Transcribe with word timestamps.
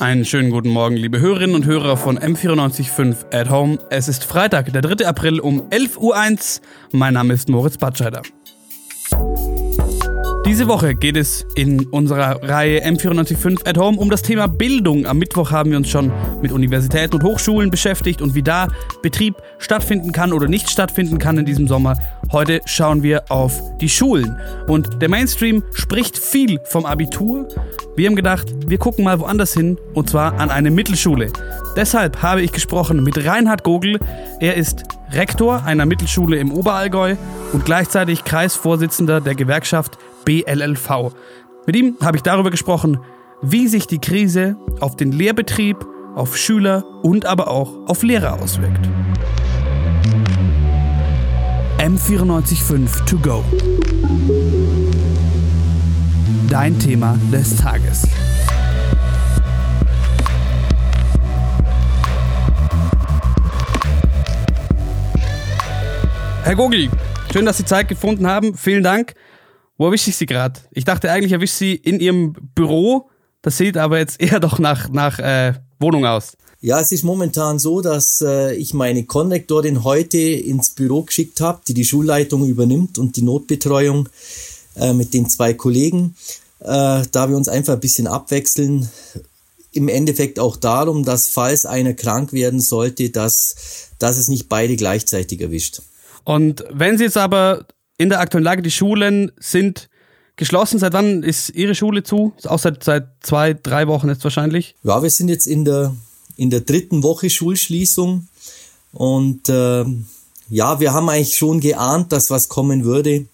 Einen 0.00 0.24
schönen 0.24 0.52
guten 0.52 0.68
Morgen, 0.68 0.94
liebe 0.94 1.18
Hörerinnen 1.18 1.56
und 1.56 1.66
Hörer 1.66 1.96
von 1.96 2.20
M945 2.20 3.34
at 3.34 3.50
Home. 3.50 3.80
Es 3.90 4.06
ist 4.06 4.22
Freitag, 4.22 4.72
der 4.72 4.80
3. 4.80 5.04
April 5.04 5.40
um 5.40 5.62
11.01 5.70 5.98
Uhr. 5.98 6.18
Mein 6.92 7.14
Name 7.14 7.34
ist 7.34 7.48
Moritz 7.48 7.78
Batscheider. 7.78 8.22
Diese 10.46 10.68
Woche 10.68 10.94
geht 10.94 11.16
es 11.16 11.44
in 11.56 11.84
unserer 11.86 12.40
Reihe 12.44 12.86
M945 12.86 13.68
at 13.68 13.76
Home 13.76 13.98
um 13.98 14.08
das 14.08 14.22
Thema 14.22 14.46
Bildung. 14.46 15.04
Am 15.04 15.18
Mittwoch 15.18 15.50
haben 15.50 15.72
wir 15.72 15.76
uns 15.76 15.88
schon 15.88 16.12
mit 16.42 16.52
Universitäten 16.52 17.16
und 17.16 17.24
Hochschulen 17.24 17.72
beschäftigt 17.72 18.22
und 18.22 18.36
wie 18.36 18.42
da 18.44 18.68
Betrieb 19.02 19.34
stattfinden 19.58 20.12
kann 20.12 20.32
oder 20.32 20.46
nicht 20.46 20.70
stattfinden 20.70 21.18
kann 21.18 21.38
in 21.38 21.44
diesem 21.44 21.66
Sommer. 21.66 21.96
Heute 22.30 22.60
schauen 22.66 23.02
wir 23.02 23.24
auf 23.30 23.58
die 23.78 23.88
Schulen. 23.88 24.38
Und 24.66 25.00
der 25.00 25.08
Mainstream 25.08 25.62
spricht 25.72 26.18
viel 26.18 26.60
vom 26.64 26.84
Abitur. 26.84 27.48
Wir 27.96 28.06
haben 28.06 28.16
gedacht, 28.16 28.48
wir 28.66 28.76
gucken 28.76 29.04
mal 29.04 29.18
woanders 29.18 29.54
hin 29.54 29.78
und 29.94 30.10
zwar 30.10 30.38
an 30.38 30.50
eine 30.50 30.70
Mittelschule. 30.70 31.32
Deshalb 31.74 32.20
habe 32.20 32.42
ich 32.42 32.52
gesprochen 32.52 33.02
mit 33.02 33.24
Reinhard 33.24 33.64
Gogel. 33.64 33.98
Er 34.40 34.56
ist 34.56 34.84
Rektor 35.10 35.64
einer 35.64 35.86
Mittelschule 35.86 36.36
im 36.36 36.52
Oberallgäu 36.52 37.16
und 37.54 37.64
gleichzeitig 37.64 38.24
Kreisvorsitzender 38.24 39.22
der 39.22 39.34
Gewerkschaft 39.34 39.96
BLLV. 40.26 41.12
Mit 41.66 41.76
ihm 41.76 41.96
habe 42.02 42.18
ich 42.18 42.22
darüber 42.22 42.50
gesprochen, 42.50 42.98
wie 43.40 43.68
sich 43.68 43.86
die 43.86 44.00
Krise 44.00 44.56
auf 44.80 44.96
den 44.96 45.12
Lehrbetrieb, 45.12 45.78
auf 46.14 46.36
Schüler 46.36 46.84
und 47.02 47.24
aber 47.24 47.48
auch 47.48 47.86
auf 47.86 48.02
Lehrer 48.02 48.34
auswirkt. 48.42 48.86
M945 51.98 53.04
to 53.06 53.18
go. 53.18 53.44
Dein 56.48 56.78
Thema 56.78 57.18
des 57.32 57.56
Tages. 57.56 58.04
Herr 66.44 66.54
Gogli, 66.54 66.88
schön, 67.32 67.44
dass 67.44 67.58
Sie 67.58 67.64
Zeit 67.64 67.88
gefunden 67.88 68.26
haben. 68.26 68.54
Vielen 68.54 68.84
Dank. 68.84 69.14
Wo 69.76 69.86
erwische 69.86 70.10
ich 70.10 70.16
Sie 70.16 70.26
gerade? 70.26 70.60
Ich 70.70 70.84
dachte 70.84 71.10
eigentlich, 71.10 71.32
erwische 71.32 71.54
Sie 71.54 71.74
in 71.74 71.98
Ihrem 72.00 72.32
Büro. 72.54 73.10
Das 73.42 73.58
sieht 73.58 73.76
aber 73.76 73.98
jetzt 73.98 74.20
eher 74.22 74.38
doch 74.38 74.58
nach, 74.58 74.88
nach 74.88 75.18
äh, 75.18 75.54
Wohnung 75.78 76.04
aus. 76.04 76.36
Ja, 76.60 76.80
es 76.80 76.90
ist 76.90 77.04
momentan 77.04 77.60
so, 77.60 77.80
dass 77.80 78.20
äh, 78.20 78.54
ich 78.56 78.74
meine 78.74 79.04
Konrektorin 79.04 79.84
heute 79.84 80.18
ins 80.18 80.72
Büro 80.72 81.02
geschickt 81.02 81.40
habe, 81.40 81.60
die 81.68 81.74
die 81.74 81.84
Schulleitung 81.84 82.44
übernimmt 82.44 82.98
und 82.98 83.14
die 83.14 83.22
Notbetreuung 83.22 84.08
äh, 84.74 84.92
mit 84.92 85.14
den 85.14 85.28
zwei 85.28 85.54
Kollegen, 85.54 86.16
äh, 86.60 87.02
da 87.12 87.28
wir 87.28 87.36
uns 87.36 87.48
einfach 87.48 87.74
ein 87.74 87.80
bisschen 87.80 88.08
abwechseln. 88.08 88.88
Im 89.70 89.86
Endeffekt 89.88 90.40
auch 90.40 90.56
darum, 90.56 91.04
dass 91.04 91.28
falls 91.28 91.64
einer 91.64 91.94
krank 91.94 92.32
werden 92.32 92.60
sollte, 92.60 93.10
dass, 93.10 93.54
dass 94.00 94.16
es 94.16 94.26
nicht 94.26 94.48
beide 94.48 94.74
gleichzeitig 94.74 95.40
erwischt. 95.40 95.82
Und 96.24 96.64
wenn 96.70 96.98
Sie 96.98 97.04
jetzt 97.04 97.16
aber 97.16 97.66
in 97.98 98.08
der 98.08 98.18
aktuellen 98.18 98.44
Lage, 98.44 98.62
die 98.62 98.70
Schulen 98.72 99.30
sind 99.38 99.88
geschlossen. 100.38 100.78
Seit 100.78 100.94
wann 100.94 101.22
ist 101.22 101.50
Ihre 101.50 101.74
Schule 101.74 102.02
zu? 102.02 102.32
Auch 102.44 102.58
seit, 102.58 102.82
seit 102.82 103.08
zwei, 103.20 103.52
drei 103.52 103.86
Wochen 103.86 104.08
jetzt 104.08 104.24
wahrscheinlich? 104.24 104.74
Ja, 104.82 105.02
wir 105.02 105.10
sind 105.10 105.28
jetzt 105.28 105.46
in 105.46 105.66
der, 105.66 105.94
in 106.36 106.48
der 106.48 106.60
dritten 106.60 107.02
Woche 107.02 107.28
Schulschließung. 107.28 108.26
Und 108.92 109.48
äh, 109.50 109.84
ja, 110.48 110.80
wir 110.80 110.94
haben 110.94 111.10
eigentlich 111.10 111.36
schon 111.36 111.60
geahnt, 111.60 112.12
dass 112.12 112.30
was 112.30 112.48
kommen 112.48 112.84
würde 112.84 113.26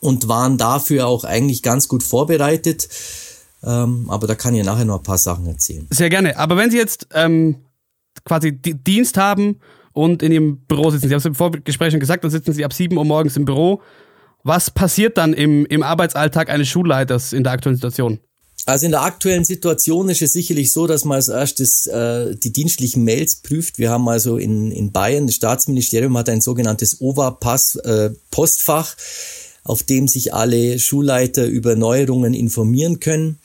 und 0.00 0.28
waren 0.28 0.56
dafür 0.56 1.08
auch 1.08 1.24
eigentlich 1.24 1.62
ganz 1.62 1.88
gut 1.88 2.02
vorbereitet. 2.02 2.88
Ähm, 3.62 4.06
aber 4.08 4.26
da 4.26 4.34
kann 4.34 4.54
ich 4.54 4.64
nachher 4.64 4.84
noch 4.84 4.98
ein 4.98 5.02
paar 5.02 5.18
Sachen 5.18 5.46
erzählen. 5.46 5.86
Sehr 5.90 6.08
gerne. 6.08 6.38
Aber 6.38 6.56
wenn 6.56 6.70
Sie 6.70 6.78
jetzt 6.78 7.08
ähm, 7.12 7.56
quasi 8.24 8.52
Dienst 8.52 9.16
haben 9.16 9.60
und 9.92 10.22
in 10.22 10.32
Ihrem 10.32 10.58
Büro 10.60 10.90
sitzen, 10.90 11.08
Sie 11.08 11.14
haben 11.14 11.18
es 11.18 11.26
im 11.26 11.34
Vorgespräch 11.34 11.90
schon 11.90 12.00
gesagt, 12.00 12.24
dann 12.24 12.30
sitzen 12.30 12.52
Sie 12.52 12.64
ab 12.64 12.72
7 12.72 12.96
Uhr 12.96 13.04
morgens 13.04 13.36
im 13.36 13.44
Büro. 13.44 13.82
Was 14.42 14.70
passiert 14.70 15.18
dann 15.18 15.32
im, 15.32 15.66
im 15.66 15.82
Arbeitsalltag 15.82 16.48
eines 16.48 16.68
Schulleiters 16.68 17.32
in 17.32 17.44
der 17.44 17.52
aktuellen 17.52 17.76
Situation? 17.76 18.20
Also 18.66 18.86
in 18.86 18.92
der 18.92 19.02
aktuellen 19.02 19.44
Situation 19.44 20.08
ist 20.08 20.22
es 20.22 20.32
sicherlich 20.32 20.70
so, 20.72 20.86
dass 20.86 21.04
man 21.04 21.16
als 21.16 21.28
erstes 21.28 21.86
äh, 21.86 22.36
die 22.36 22.52
dienstlichen 22.52 23.04
Mails 23.04 23.36
prüft. 23.36 23.78
Wir 23.78 23.90
haben 23.90 24.08
also 24.08 24.36
in, 24.36 24.70
in 24.70 24.92
Bayern, 24.92 25.26
das 25.26 25.36
Staatsministerium 25.36 26.16
hat 26.16 26.28
ein 26.28 26.40
sogenanntes 26.40 27.00
OVA-Postfach, 27.00 28.94
äh, 28.94 29.00
auf 29.64 29.82
dem 29.82 30.08
sich 30.08 30.34
alle 30.34 30.78
Schulleiter 30.78 31.46
über 31.46 31.74
Neuerungen 31.74 32.34
informieren 32.34 33.00
können. 33.00 33.38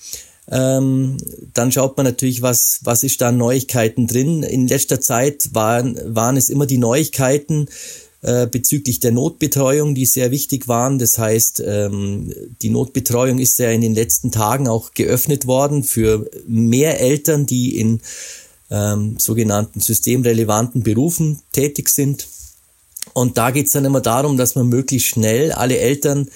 Ähm, 0.52 1.18
dann 1.54 1.72
schaut 1.72 1.98
man 1.98 2.06
natürlich, 2.06 2.42
was, 2.42 2.80
was 2.84 3.04
ist 3.04 3.20
da 3.22 3.32
Neuigkeiten 3.32 4.08
drin. 4.08 4.44
In 4.44 4.68
letzter 4.68 5.02
Zeit 5.02 5.50
waren, 5.54 6.00
waren 6.06 6.38
es 6.38 6.50
immer 6.50 6.68
die 6.68 6.78
Neuigkeiten 6.78 7.68
äh, 8.26 8.48
bezüglich 8.48 9.00
der 9.00 9.12
Notbetreuung, 9.12 9.94
die 9.94 10.08
sehr 10.08 10.32
wichtig 10.32 10.68
waren. 10.68 10.98
Das 10.98 11.20
heißt, 11.20 11.62
ähm, 11.64 12.34
die 12.60 12.72
Notbetreuung 12.72 13.38
ist 13.38 13.60
ja 13.60 13.70
in 13.70 13.82
den 13.82 13.94
letzten 13.94 14.32
Tagen 14.32 14.68
auch 14.68 14.96
geöffnet 14.96 15.46
worden 15.46 15.84
für 15.84 16.28
mehr 16.48 17.00
Eltern, 17.00 17.46
die 17.46 17.78
in 17.78 18.02
ähm, 18.72 19.20
sogenannten 19.20 19.80
systemrelevanten 19.80 20.82
Berufen 20.82 21.40
tätig 21.52 21.90
sind. 21.90 22.28
Und 23.14 23.38
da 23.38 23.52
geht 23.52 23.68
es 23.68 23.74
dann 23.74 23.86
immer 23.86 24.02
darum, 24.02 24.38
dass 24.38 24.56
man 24.56 24.70
möglichst 24.70 25.10
schnell 25.10 25.52
alle 25.52 25.78
Eltern 25.78 26.28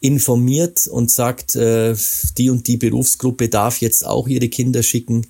informiert 0.00 0.86
und 0.86 1.10
sagt, 1.10 1.56
äh, 1.56 1.94
die 2.38 2.48
und 2.48 2.68
die 2.68 2.78
Berufsgruppe 2.78 3.50
darf 3.50 3.82
jetzt 3.82 4.06
auch 4.06 4.28
ihre 4.28 4.48
Kinder 4.48 4.82
schicken, 4.82 5.26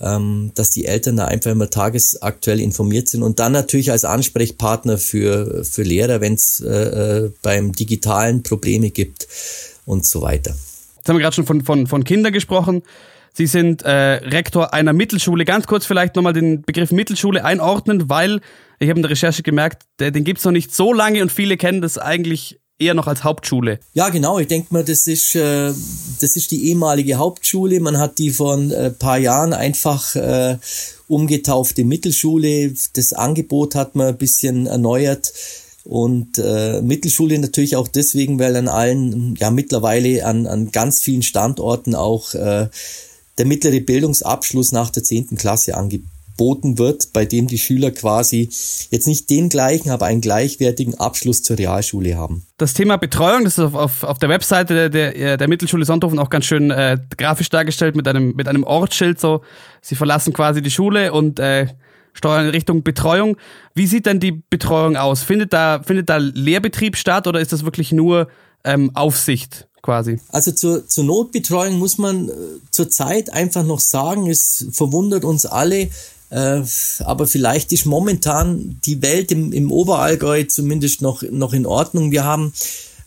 ähm, 0.00 0.52
dass 0.54 0.70
die 0.70 0.86
Eltern 0.86 1.16
da 1.16 1.26
einfach 1.26 1.50
immer 1.50 1.70
tagesaktuell 1.70 2.60
informiert 2.60 3.08
sind 3.08 3.22
und 3.22 3.38
dann 3.38 3.52
natürlich 3.52 3.90
als 3.90 4.04
Ansprechpartner 4.04 4.98
für, 4.98 5.64
für 5.64 5.82
Lehrer, 5.82 6.20
wenn 6.20 6.34
es 6.34 6.60
äh, 6.60 6.68
äh, 6.68 7.32
beim 7.42 7.72
digitalen 7.72 8.42
Probleme 8.42 8.90
gibt 8.90 9.28
und 9.84 10.06
so 10.06 10.22
weiter. 10.22 10.54
Jetzt 10.96 11.08
haben 11.08 11.16
wir 11.16 11.22
gerade 11.22 11.34
schon 11.34 11.46
von, 11.46 11.62
von, 11.62 11.86
von 11.86 12.04
Kindern 12.04 12.32
gesprochen. 12.32 12.82
Sie 13.34 13.46
sind 13.46 13.82
äh, 13.82 13.90
Rektor 13.90 14.74
einer 14.74 14.92
Mittelschule. 14.92 15.44
Ganz 15.44 15.66
kurz 15.66 15.86
vielleicht 15.86 16.16
nochmal 16.16 16.34
den 16.34 16.62
Begriff 16.62 16.92
Mittelschule 16.92 17.44
einordnen, 17.44 18.08
weil 18.10 18.40
ich 18.78 18.88
habe 18.88 18.98
in 18.98 19.02
der 19.02 19.10
Recherche 19.10 19.42
gemerkt, 19.42 19.84
den 20.00 20.24
gibt 20.24 20.38
es 20.38 20.44
noch 20.44 20.52
nicht 20.52 20.74
so 20.74 20.92
lange 20.92 21.22
und 21.22 21.30
viele 21.30 21.56
kennen 21.56 21.80
das 21.80 21.98
eigentlich 21.98 22.60
eher 22.82 22.94
noch 22.94 23.06
als 23.06 23.24
Hauptschule. 23.24 23.80
Ja, 23.94 24.08
genau. 24.08 24.38
Ich 24.38 24.48
denke 24.48 24.74
mal, 24.74 24.84
das 24.84 25.06
ist, 25.06 25.34
äh, 25.34 25.72
das 26.20 26.36
ist 26.36 26.50
die 26.50 26.68
ehemalige 26.68 27.16
Hauptschule. 27.16 27.80
Man 27.80 27.98
hat 27.98 28.18
die 28.18 28.30
vor 28.30 28.54
ein 28.54 28.70
äh, 28.70 28.90
paar 28.90 29.18
Jahren 29.18 29.52
einfach 29.52 30.14
äh, 30.14 30.58
umgetaufte 31.08 31.84
Mittelschule. 31.84 32.74
Das 32.94 33.12
Angebot 33.12 33.74
hat 33.74 33.94
man 33.94 34.08
ein 34.08 34.18
bisschen 34.18 34.66
erneuert. 34.66 35.32
Und 35.84 36.38
äh, 36.38 36.80
Mittelschule 36.80 37.38
natürlich 37.38 37.76
auch 37.76 37.88
deswegen, 37.88 38.38
weil 38.38 38.54
an 38.56 38.68
allen, 38.68 39.34
ja 39.36 39.50
mittlerweile 39.50 40.24
an, 40.24 40.46
an 40.46 40.70
ganz 40.70 41.00
vielen 41.00 41.22
Standorten 41.22 41.94
auch 41.94 42.34
äh, 42.34 42.68
der 43.38 43.46
mittlere 43.46 43.80
Bildungsabschluss 43.80 44.72
nach 44.72 44.90
der 44.90 45.02
zehnten 45.02 45.36
Klasse 45.36 45.76
angeboten 45.76 46.11
geboten 46.32 46.78
wird, 46.78 47.12
bei 47.12 47.24
dem 47.24 47.46
die 47.46 47.58
Schüler 47.58 47.90
quasi 47.90 48.48
jetzt 48.90 49.06
nicht 49.06 49.30
den 49.30 49.48
gleichen, 49.48 49.90
aber 49.90 50.06
einen 50.06 50.20
gleichwertigen 50.20 50.94
Abschluss 50.94 51.42
zur 51.42 51.58
Realschule 51.58 52.16
haben. 52.16 52.46
Das 52.58 52.74
Thema 52.74 52.96
Betreuung, 52.96 53.44
das 53.44 53.58
ist 53.58 53.64
auf, 53.64 53.74
auf, 53.74 54.02
auf 54.02 54.18
der 54.18 54.28
Webseite 54.28 54.88
der, 54.88 55.12
der, 55.12 55.36
der 55.36 55.48
Mittelschule 55.48 55.84
Sonthofen 55.84 56.18
auch 56.18 56.30
ganz 56.30 56.46
schön 56.46 56.70
äh, 56.70 56.98
grafisch 57.16 57.48
dargestellt 57.48 57.96
mit 57.96 58.08
einem, 58.08 58.34
mit 58.34 58.48
einem 58.48 58.64
Ortsschild. 58.64 59.20
So, 59.20 59.42
sie 59.80 59.94
verlassen 59.94 60.32
quasi 60.32 60.62
die 60.62 60.70
Schule 60.70 61.12
und 61.12 61.38
äh, 61.38 61.66
steuern 62.12 62.46
in 62.46 62.50
Richtung 62.50 62.82
Betreuung. 62.82 63.36
Wie 63.74 63.86
sieht 63.86 64.06
denn 64.06 64.20
die 64.20 64.32
Betreuung 64.32 64.96
aus? 64.96 65.22
Findet 65.22 65.52
da, 65.52 65.82
findet 65.84 66.08
da 66.08 66.16
Lehrbetrieb 66.16 66.96
statt 66.96 67.26
oder 67.26 67.40
ist 67.40 67.52
das 67.52 67.64
wirklich 67.64 67.92
nur 67.92 68.28
ähm, 68.64 68.90
Aufsicht? 68.94 69.68
quasi. 69.82 70.20
Also 70.28 70.52
zur, 70.52 70.86
zur 70.86 71.04
Notbetreuung 71.04 71.78
muss 71.78 71.98
man 71.98 72.28
äh, 72.28 72.32
zurzeit 72.70 73.32
einfach 73.32 73.64
noch 73.64 73.80
sagen, 73.80 74.30
es 74.30 74.66
verwundert 74.70 75.24
uns 75.24 75.44
alle, 75.44 75.90
äh, 76.32 76.62
aber 77.00 77.26
vielleicht 77.26 77.72
ist 77.72 77.84
momentan 77.84 78.78
die 78.86 79.02
Welt 79.02 79.30
im, 79.30 79.52
im 79.52 79.70
Oberallgäu 79.70 80.44
zumindest 80.44 81.02
noch, 81.02 81.22
noch 81.22 81.52
in 81.52 81.66
Ordnung. 81.66 82.10
Wir 82.10 82.24
haben 82.24 82.54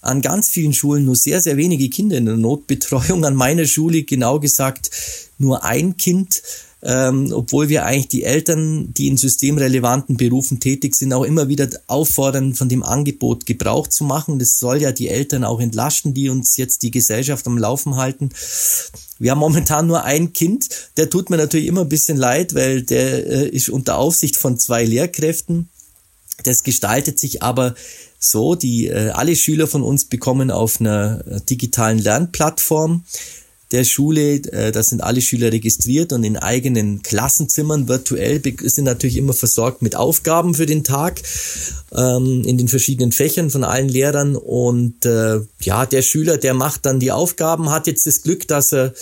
an 0.01 0.21
ganz 0.21 0.51
vielen 0.51 0.73
Schulen 0.73 1.05
nur 1.05 1.15
sehr, 1.15 1.41
sehr 1.41 1.57
wenige 1.57 1.89
Kinder 1.89 2.17
in 2.17 2.27
der 2.27 2.37
Notbetreuung. 2.37 3.25
An 3.25 3.33
meiner 3.33 3.65
Schule 3.65 4.03
genau 4.03 4.39
gesagt 4.39 4.91
nur 5.39 5.63
ein 5.63 5.97
Kind 5.97 6.43
ähm, 6.85 7.31
obwohl 7.33 7.67
wir 7.67 7.83
eigentlich 7.83 8.09
die 8.09 8.23
Eltern, 8.23 8.93
die 8.93 9.07
in 9.07 9.17
systemrelevanten 9.17 10.17
Berufen 10.17 10.59
tätig 10.59 10.93
sind, 10.93 11.13
auch 11.13 11.23
immer 11.23 11.47
wieder 11.47 11.67
auffordern, 11.87 12.53
von 12.53 12.69
dem 12.69 12.83
Angebot 12.83 13.47
Gebrauch 13.47 13.87
zu 13.87 14.03
machen. 14.03 14.37
Das 14.37 14.59
soll 14.59 14.81
ja 14.81 14.91
die 14.91 15.09
Eltern 15.09 15.43
auch 15.43 15.59
entlasten, 15.59 16.13
die 16.13 16.29
uns 16.29 16.57
jetzt 16.57 16.83
die 16.83 16.91
Gesellschaft 16.91 17.47
am 17.47 17.57
Laufen 17.57 17.95
halten. 17.95 18.29
Wir 19.17 19.31
haben 19.31 19.39
momentan 19.39 19.87
nur 19.87 20.03
ein 20.03 20.33
Kind, 20.33 20.67
der 20.97 21.09
tut 21.09 21.31
mir 21.31 21.37
natürlich 21.37 21.65
immer 21.65 21.81
ein 21.81 21.89
bisschen 21.89 22.17
leid, 22.17 22.53
weil 22.53 22.83
der 22.83 23.25
äh, 23.25 23.49
ist 23.49 23.69
unter 23.69 23.97
Aufsicht 23.97 24.35
von 24.35 24.59
zwei 24.59 24.83
Lehrkräften. 24.83 25.69
Das 26.43 26.61
gestaltet 26.61 27.17
sich 27.17 27.41
aber 27.41 27.73
so, 28.19 28.53
die 28.53 28.87
äh, 28.87 29.09
alle 29.09 29.35
Schüler 29.35 29.65
von 29.65 29.81
uns 29.81 30.05
bekommen 30.05 30.51
auf 30.51 30.79
einer 30.79 31.23
äh, 31.25 31.41
digitalen 31.41 31.97
Lernplattform 31.97 33.05
der 33.71 33.83
Schule. 33.83 34.35
Äh, 34.51 34.71
da 34.71 34.83
sind 34.83 35.01
alle 35.01 35.21
Schüler 35.21 35.51
registriert 35.51 36.13
und 36.13 36.23
in 36.23 36.37
eigenen 36.37 37.01
Klassenzimmern 37.01 37.87
virtuell 37.87 38.41
sind 38.63 38.85
natürlich 38.85 39.17
immer 39.17 39.33
versorgt 39.33 39.81
mit 39.81 39.95
Aufgaben 39.95 40.53
für 40.53 40.65
den 40.65 40.83
Tag 40.83 41.21
ähm, 41.93 42.43
in 42.45 42.57
den 42.57 42.67
verschiedenen 42.67 43.11
Fächern 43.11 43.49
von 43.49 43.63
allen 43.63 43.89
Lehrern. 43.89 44.35
Und 44.35 45.05
äh, 45.05 45.41
ja, 45.61 45.85
der 45.85 46.01
Schüler, 46.01 46.37
der 46.37 46.53
macht 46.53 46.85
dann 46.85 46.99
die 46.99 47.11
Aufgaben, 47.11 47.71
hat 47.71 47.87
jetzt 47.87 48.05
das 48.05 48.21
Glück, 48.21 48.47
dass 48.47 48.71
er 48.73 48.93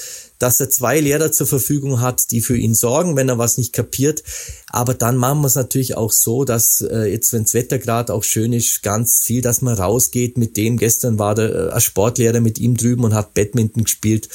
dass 0.43 0.59
er 0.59 0.69
zwei 0.69 0.99
Lehrer 0.99 1.31
zur 1.31 1.47
Verfügung 1.47 2.01
hat, 2.01 2.29
die 2.31 2.41
für 2.41 2.57
ihn 2.57 2.75
sorgen, 2.75 3.15
wenn 3.15 3.29
er 3.29 3.37
was 3.37 3.57
nicht 3.57 3.71
kapiert. 3.71 4.23
Aber 4.67 4.93
dann 4.93 5.15
machen 5.15 5.39
wir 5.39 5.47
es 5.47 5.55
natürlich 5.55 5.95
auch 5.95 6.11
so, 6.11 6.43
dass 6.43 6.81
äh, 6.81 7.09
jetzt, 7.09 7.31
wenn 7.31 7.43
das 7.43 7.53
Wetter 7.53 7.79
gerade 7.79 8.13
auch 8.13 8.25
schön 8.25 8.51
ist, 8.51 8.83
ganz 8.83 9.21
viel, 9.23 9.41
dass 9.41 9.61
man 9.61 9.75
rausgeht 9.75 10.37
mit 10.37 10.57
dem. 10.57 10.75
Gestern 10.75 11.17
war 11.17 11.33
der 11.33 11.55
äh, 11.55 11.69
ein 11.71 11.79
Sportlehrer 11.79 12.41
mit 12.41 12.59
ihm 12.59 12.75
drüben 12.75 13.05
und 13.05 13.13
hat 13.13 13.33
Badminton 13.33 13.85
gespielt. 13.85 14.27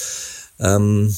Ähm, 0.58 1.14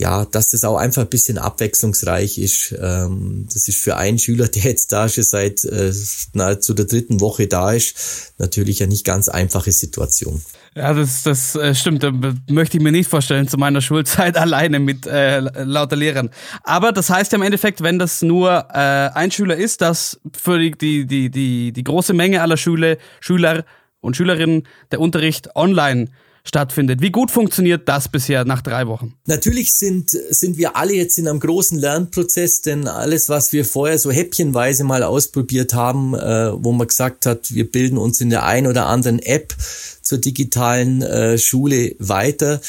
ja, 0.00 0.24
dass 0.24 0.50
das 0.50 0.64
auch 0.64 0.76
einfach 0.76 1.02
ein 1.02 1.08
bisschen 1.08 1.38
abwechslungsreich 1.38 2.38
ist. 2.38 2.74
Ähm, 2.80 3.48
das 3.52 3.66
ist 3.66 3.80
für 3.80 3.96
einen 3.96 4.18
Schüler, 4.18 4.46
der 4.46 4.62
jetzt 4.62 4.92
da 4.92 5.08
schon 5.08 5.24
seit 5.24 5.64
äh, 5.64 5.92
nahezu 6.34 6.72
der 6.72 6.84
dritten 6.84 7.20
Woche 7.20 7.48
da 7.48 7.72
ist, 7.72 8.32
natürlich 8.38 8.80
eine 8.80 8.90
nicht 8.90 9.04
ganz 9.04 9.28
einfache 9.28 9.72
Situation. 9.72 10.40
Ja, 10.76 10.94
das, 10.94 11.24
das 11.24 11.56
äh, 11.56 11.74
stimmt. 11.74 12.04
Da 12.04 12.12
möchte 12.48 12.76
ich 12.76 12.82
mir 12.82 12.92
nicht 12.92 13.10
vorstellen 13.10 13.48
zu 13.48 13.58
meiner 13.58 13.80
Schulzeit 13.80 14.36
alleine 14.38 14.78
mit 14.78 15.04
äh, 15.06 15.40
lauter 15.40 15.96
Lehrern. 15.96 16.30
Aber 16.62 16.92
das 16.92 17.10
heißt 17.10 17.32
ja 17.32 17.36
im 17.36 17.42
Endeffekt, 17.42 17.82
wenn 17.82 17.98
das 17.98 18.22
nur 18.22 18.68
äh, 18.72 19.10
ein 19.14 19.32
Schüler 19.32 19.56
ist, 19.56 19.80
dass 19.80 20.20
für 20.32 20.60
die, 20.60 20.70
die, 20.70 21.06
die, 21.06 21.30
die, 21.30 21.72
die 21.72 21.84
große 21.84 22.14
Menge 22.14 22.40
aller 22.40 22.56
Schüler, 22.56 22.98
Schüler 23.18 23.64
und 24.00 24.16
Schülerinnen 24.16 24.68
der 24.92 25.00
Unterricht 25.00 25.56
online 25.56 26.08
stattfindet. 26.48 27.00
Wie 27.00 27.10
gut 27.10 27.30
funktioniert 27.30 27.88
das 27.88 28.08
bisher 28.08 28.44
nach 28.44 28.62
drei 28.62 28.86
Wochen? 28.86 29.14
Natürlich 29.26 29.74
sind, 29.74 30.10
sind 30.10 30.56
wir 30.56 30.76
alle 30.76 30.94
jetzt 30.94 31.18
in 31.18 31.28
einem 31.28 31.40
großen 31.40 31.78
Lernprozess, 31.78 32.62
denn 32.62 32.88
alles, 32.88 33.28
was 33.28 33.52
wir 33.52 33.64
vorher 33.64 33.98
so 33.98 34.10
häppchenweise 34.10 34.84
mal 34.84 35.02
ausprobiert 35.02 35.74
haben, 35.74 36.14
äh, 36.14 36.50
wo 36.52 36.72
man 36.72 36.88
gesagt 36.88 37.26
hat, 37.26 37.54
wir 37.54 37.70
bilden 37.70 37.98
uns 37.98 38.20
in 38.20 38.30
der 38.30 38.44
ein 38.44 38.66
oder 38.66 38.86
anderen 38.86 39.18
App 39.18 39.54
zur 40.02 40.18
digitalen 40.18 41.02
äh, 41.02 41.38
Schule 41.38 41.94
weiter, 41.98 42.60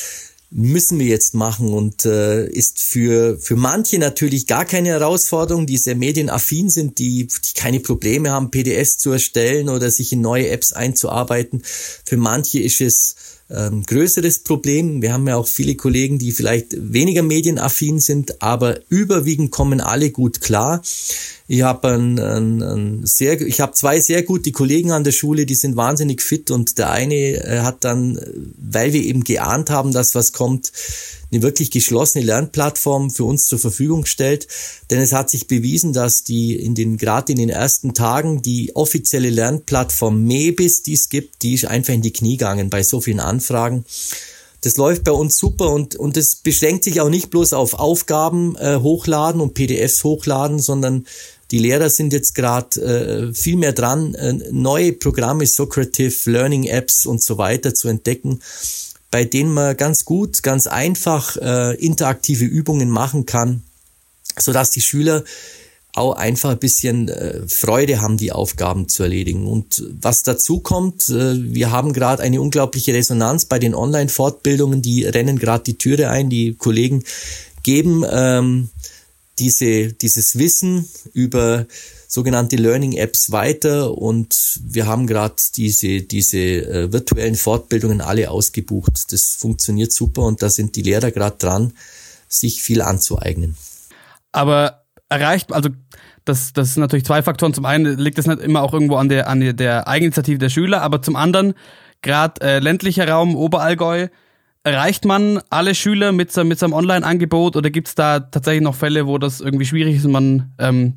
müssen 0.51 0.97
wir 0.97 1.05
jetzt 1.05 1.35
machen 1.35 1.73
und 1.73 2.05
äh, 2.05 2.47
ist 2.47 2.81
für, 2.81 3.37
für 3.37 3.55
manche 3.55 3.99
natürlich 3.99 4.47
gar 4.47 4.65
keine 4.65 4.89
Herausforderung, 4.89 5.67
die 5.67 5.77
sehr 5.77 5.95
medienaffin 5.95 6.69
sind, 6.69 6.97
die, 6.97 7.27
die 7.27 7.53
keine 7.53 7.79
Probleme 7.79 8.31
haben, 8.31 8.49
PDFs 8.49 8.97
zu 8.97 9.11
erstellen 9.11 9.69
oder 9.69 9.91
sich 9.91 10.11
in 10.11 10.21
neue 10.21 10.49
Apps 10.49 10.73
einzuarbeiten. 10.73 11.61
Für 11.63 12.17
manche 12.17 12.59
ist 12.59 12.81
es 12.81 13.15
ähm, 13.49 13.83
größeres 13.83 14.39
Problem. 14.39 15.01
Wir 15.01 15.13
haben 15.13 15.27
ja 15.27 15.35
auch 15.35 15.47
viele 15.47 15.75
Kollegen, 15.75 16.19
die 16.19 16.31
vielleicht 16.31 16.75
weniger 16.77 17.23
medienaffin 17.23 17.99
sind, 17.99 18.41
aber 18.41 18.79
überwiegend 18.89 19.51
kommen 19.51 19.81
alle 19.81 20.11
gut 20.11 20.41
klar. 20.41 20.81
Ich 21.47 21.63
habe 21.63 21.87
ein, 21.87 22.19
ein, 22.19 22.61
ein 22.61 23.05
sehr, 23.05 23.41
ich 23.41 23.59
habe 23.59 23.73
zwei 23.73 23.99
sehr 23.99 24.21
gute 24.21 24.51
Kollegen 24.51 24.91
an 24.91 25.03
der 25.03 25.11
Schule, 25.11 25.47
die 25.47 25.55
sind 25.55 25.75
wahnsinnig 25.75 26.21
fit 26.21 26.51
und 26.51 26.77
der 26.77 26.91
eine 26.91 27.15
äh, 27.15 27.61
hat 27.61 27.83
dann, 27.83 28.19
weil 28.57 28.93
wir 28.93 29.01
eben 29.01 29.23
geahnt 29.23 29.71
haben, 29.71 29.91
dass 29.91 30.13
was 30.13 30.31
kommt, 30.31 30.71
eine 31.31 31.41
wirklich 31.41 31.71
geschlossene 31.71 32.25
Lernplattform 32.25 33.11
für 33.11 33.23
uns 33.23 33.45
zur 33.45 33.59
Verfügung 33.59 34.05
stellt. 34.05 34.47
Denn 34.89 34.99
es 34.99 35.13
hat 35.13 35.29
sich 35.29 35.47
bewiesen, 35.47 35.93
dass 35.93 36.23
die 36.23 36.55
in 36.55 36.75
den, 36.75 36.97
gerade 36.97 37.31
in 37.31 37.37
den 37.37 37.49
ersten 37.49 37.93
Tagen 37.93 38.41
die 38.41 38.75
offizielle 38.75 39.29
Lernplattform 39.29 40.23
MEBIS, 40.23 40.83
die 40.83 40.93
es 40.93 41.09
gibt, 41.09 41.43
die 41.43 41.53
ist 41.53 41.65
einfach 41.65 41.93
in 41.93 42.01
die 42.01 42.13
Knie 42.13 42.37
gegangen 42.37 42.69
bei 42.69 42.83
so 42.83 43.01
vielen 43.01 43.19
Anfragen. 43.39 43.85
Das 44.61 44.75
läuft 44.75 45.05
bei 45.05 45.13
uns 45.13 45.37
super 45.37 45.69
und, 45.69 45.95
und 45.95 46.17
es 46.17 46.35
beschränkt 46.35 46.83
sich 46.83 46.99
auch 46.99 47.09
nicht 47.09 47.29
bloß 47.29 47.53
auf 47.53 47.75
Aufgaben 47.75 48.57
äh, 48.57 48.75
hochladen 48.75 49.39
und 49.39 49.53
PDFs 49.53 50.03
hochladen, 50.03 50.59
sondern 50.59 51.05
die 51.51 51.59
Lehrer 51.59 51.89
sind 51.89 52.11
jetzt 52.11 52.35
gerade 52.35 52.81
äh, 52.81 53.33
viel 53.33 53.55
mehr 53.55 53.71
dran, 53.71 54.13
äh, 54.15 54.33
neue 54.51 54.91
Programme, 54.91 55.47
Socrative, 55.47 56.29
Learning 56.29 56.65
Apps 56.65 57.05
und 57.05 57.23
so 57.23 57.37
weiter 57.37 57.73
zu 57.73 57.87
entdecken, 57.87 58.41
bei 59.11 59.23
denen 59.23 59.53
man 59.53 59.77
ganz 59.77 60.03
gut, 60.03 60.43
ganz 60.43 60.67
einfach 60.67 61.37
äh, 61.37 61.75
interaktive 61.75 62.43
Übungen 62.43 62.89
machen 62.89 63.25
kann, 63.25 63.63
so 64.37 64.51
dass 64.51 64.71
die 64.71 64.81
Schüler 64.81 65.23
auch 65.99 66.13
einfach 66.13 66.51
ein 66.51 66.59
bisschen 66.59 67.09
äh, 67.09 67.47
Freude 67.47 68.01
haben, 68.01 68.17
die 68.17 68.31
Aufgaben 68.31 68.87
zu 68.87 69.03
erledigen. 69.03 69.47
Und 69.47 69.83
was 70.01 70.23
dazu 70.23 70.59
kommt, 70.59 71.09
äh, 71.09 71.53
wir 71.53 71.71
haben 71.71 71.93
gerade 71.93 72.23
eine 72.23 72.41
unglaubliche 72.41 72.93
Resonanz 72.93 73.45
bei 73.45 73.59
den 73.59 73.75
Online-Fortbildungen, 73.75 74.81
die 74.81 75.05
rennen 75.05 75.37
gerade 75.37 75.63
die 75.63 75.77
Türe 75.77 76.09
ein, 76.09 76.29
die 76.29 76.55
Kollegen 76.55 77.03
geben 77.63 78.05
ähm, 78.09 78.69
diese, 79.39 79.93
dieses 79.93 80.37
Wissen 80.37 80.87
über 81.13 81.65
sogenannte 82.07 82.55
Learning 82.55 82.93
Apps 82.93 83.31
weiter 83.31 83.95
und 83.95 84.59
wir 84.63 84.87
haben 84.87 85.05
gerade 85.05 85.35
diese, 85.55 86.01
diese 86.01 86.39
äh, 86.39 86.91
virtuellen 86.91 87.35
Fortbildungen 87.35 88.01
alle 88.01 88.31
ausgebucht. 88.31 89.11
Das 89.11 89.35
funktioniert 89.35 89.93
super 89.93 90.23
und 90.23 90.41
da 90.41 90.49
sind 90.49 90.75
die 90.75 90.81
Lehrer 90.81 91.11
gerade 91.11 91.37
dran, 91.37 91.73
sich 92.27 92.63
viel 92.63 92.81
anzueignen. 92.81 93.55
Aber 94.31 94.78
erreicht, 95.09 95.51
also 95.51 95.69
das, 96.25 96.53
das 96.53 96.73
sind 96.73 96.81
natürlich 96.81 97.05
zwei 97.05 97.21
Faktoren. 97.21 97.53
Zum 97.53 97.65
einen 97.65 97.97
liegt 97.97 98.19
es 98.19 98.27
nicht 98.27 98.41
immer 98.41 98.61
auch 98.61 98.73
irgendwo 98.73 98.95
an 98.95 99.09
der, 99.09 99.27
an 99.27 99.57
der 99.57 99.87
Eigeninitiative 99.87 100.37
der 100.37 100.49
Schüler, 100.49 100.81
aber 100.81 101.01
zum 101.01 101.15
anderen, 101.15 101.53
gerade 102.01 102.41
äh, 102.41 102.59
ländlicher 102.59 103.07
Raum, 103.07 103.35
Oberallgäu, 103.35 104.07
erreicht 104.63 105.05
man 105.05 105.41
alle 105.49 105.73
Schüler 105.73 106.11
mit, 106.11 106.35
mit 106.35 106.59
seinem 106.59 106.73
Online-Angebot 106.73 107.55
oder 107.55 107.69
gibt 107.69 107.87
es 107.87 107.95
da 107.95 108.19
tatsächlich 108.19 108.63
noch 108.63 108.75
Fälle, 108.75 109.07
wo 109.07 109.17
das 109.17 109.41
irgendwie 109.41 109.65
schwierig 109.65 109.95
ist 109.95 110.05
und 110.05 110.11
man 110.11 110.53
ähm, 110.59 110.95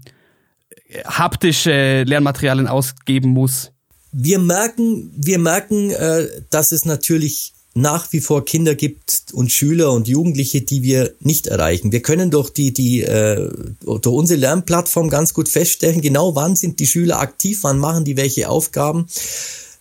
haptische 1.06 2.02
Lernmaterialien 2.02 2.68
ausgeben 2.68 3.30
muss? 3.30 3.72
Wir 4.12 4.38
merken, 4.38 5.10
wir 5.16 5.38
merken, 5.38 5.90
äh, 5.90 6.26
dass 6.50 6.72
es 6.72 6.84
natürlich 6.84 7.54
nach 7.74 8.12
wie 8.12 8.20
vor 8.20 8.44
Kinder 8.44 8.74
gibt 8.74 9.24
und 9.32 9.50
Schüler 9.50 9.92
und 9.92 10.06
Jugendliche, 10.08 10.60
die 10.60 10.82
wir 10.82 11.14
nicht 11.20 11.46
erreichen. 11.46 11.92
Wir 11.92 12.02
können 12.02 12.30
durch 12.30 12.50
die, 12.50 12.72
die 12.72 13.02
äh, 13.02 13.50
durch 13.84 14.06
unsere 14.06 14.40
Lernplattform 14.40 15.08
ganz 15.08 15.32
gut 15.32 15.48
feststellen, 15.48 16.02
genau 16.02 16.34
wann 16.34 16.54
sind 16.54 16.80
die 16.80 16.86
Schüler 16.86 17.18
aktiv, 17.18 17.60
wann 17.62 17.78
machen 17.78 18.04
die 18.04 18.16
welche 18.16 18.50
Aufgaben. 18.50 19.06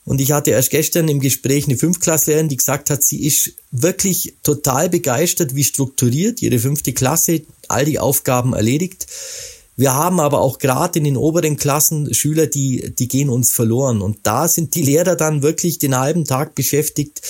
Und 0.03 0.19
ich 0.19 0.31
hatte 0.31 0.51
erst 0.51 0.71
gestern 0.71 1.07
im 1.09 1.19
Gespräch 1.19 1.67
eine 1.67 1.77
Fünftklässlerin, 1.77 2.49
die 2.49 2.57
gesagt 2.57 2.89
hat, 2.89 3.03
sie 3.03 3.23
ist 3.23 3.53
wirklich 3.71 4.35
total 4.41 4.89
begeistert, 4.89 5.53
wie 5.53 5.63
strukturiert 5.63 6.41
ihre 6.41 6.59
fünfte 6.59 6.93
Klasse 6.93 7.41
all 7.67 7.85
die 7.85 7.99
Aufgaben 7.99 8.53
erledigt. 8.53 9.05
Wir 9.75 9.93
haben 9.93 10.19
aber 10.19 10.41
auch 10.41 10.59
gerade 10.59 10.99
in 10.99 11.05
den 11.05 11.17
oberen 11.17 11.55
Klassen 11.55 12.13
Schüler, 12.13 12.47
die, 12.47 12.93
die 12.97 13.07
gehen 13.07 13.29
uns 13.29 13.51
verloren. 13.51 14.01
Und 14.01 14.19
da 14.23 14.47
sind 14.47 14.75
die 14.75 14.83
Lehrer 14.83 15.15
dann 15.15 15.43
wirklich 15.43 15.77
den 15.77 15.97
halben 15.97 16.25
Tag 16.25 16.55
beschäftigt, 16.55 17.21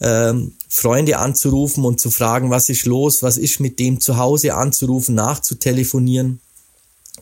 ähm, 0.00 0.52
Freunde 0.68 1.18
anzurufen 1.18 1.84
und 1.84 2.00
zu 2.00 2.10
fragen, 2.10 2.50
was 2.50 2.68
ist 2.68 2.84
los, 2.84 3.22
was 3.22 3.38
ist 3.38 3.60
mit 3.60 3.78
dem 3.78 4.00
zu 4.00 4.16
Hause 4.16 4.54
anzurufen, 4.54 5.14
nachzutelefonieren. 5.14 6.40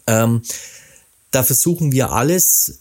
Ähm, 0.06 0.42
da 1.30 1.42
versuchen 1.42 1.92
wir 1.92 2.12
alles, 2.12 2.80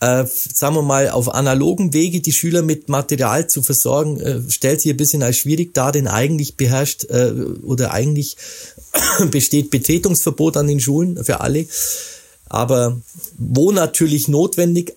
äh, 0.00 0.24
sagen 0.26 0.76
wir 0.76 0.82
mal, 0.82 1.10
auf 1.10 1.34
analogen 1.34 1.92
Wege 1.92 2.20
die 2.20 2.32
Schüler 2.32 2.62
mit 2.62 2.88
Material 2.88 3.48
zu 3.48 3.62
versorgen, 3.62 4.20
äh, 4.20 4.40
stellt 4.50 4.80
sich 4.80 4.90
ein 4.90 4.96
bisschen 4.96 5.22
als 5.22 5.36
schwierig 5.36 5.74
dar, 5.74 5.92
denn 5.92 6.06
eigentlich 6.06 6.56
beherrscht 6.56 7.04
äh, 7.04 7.32
oder 7.62 7.92
eigentlich 7.92 8.36
besteht 9.30 9.70
Betretungsverbot 9.70 10.56
an 10.56 10.66
den 10.66 10.80
Schulen 10.80 11.22
für 11.24 11.40
alle. 11.40 11.66
Aber 12.48 13.00
wo 13.36 13.72
natürlich 13.72 14.28
notwendig, 14.28 14.94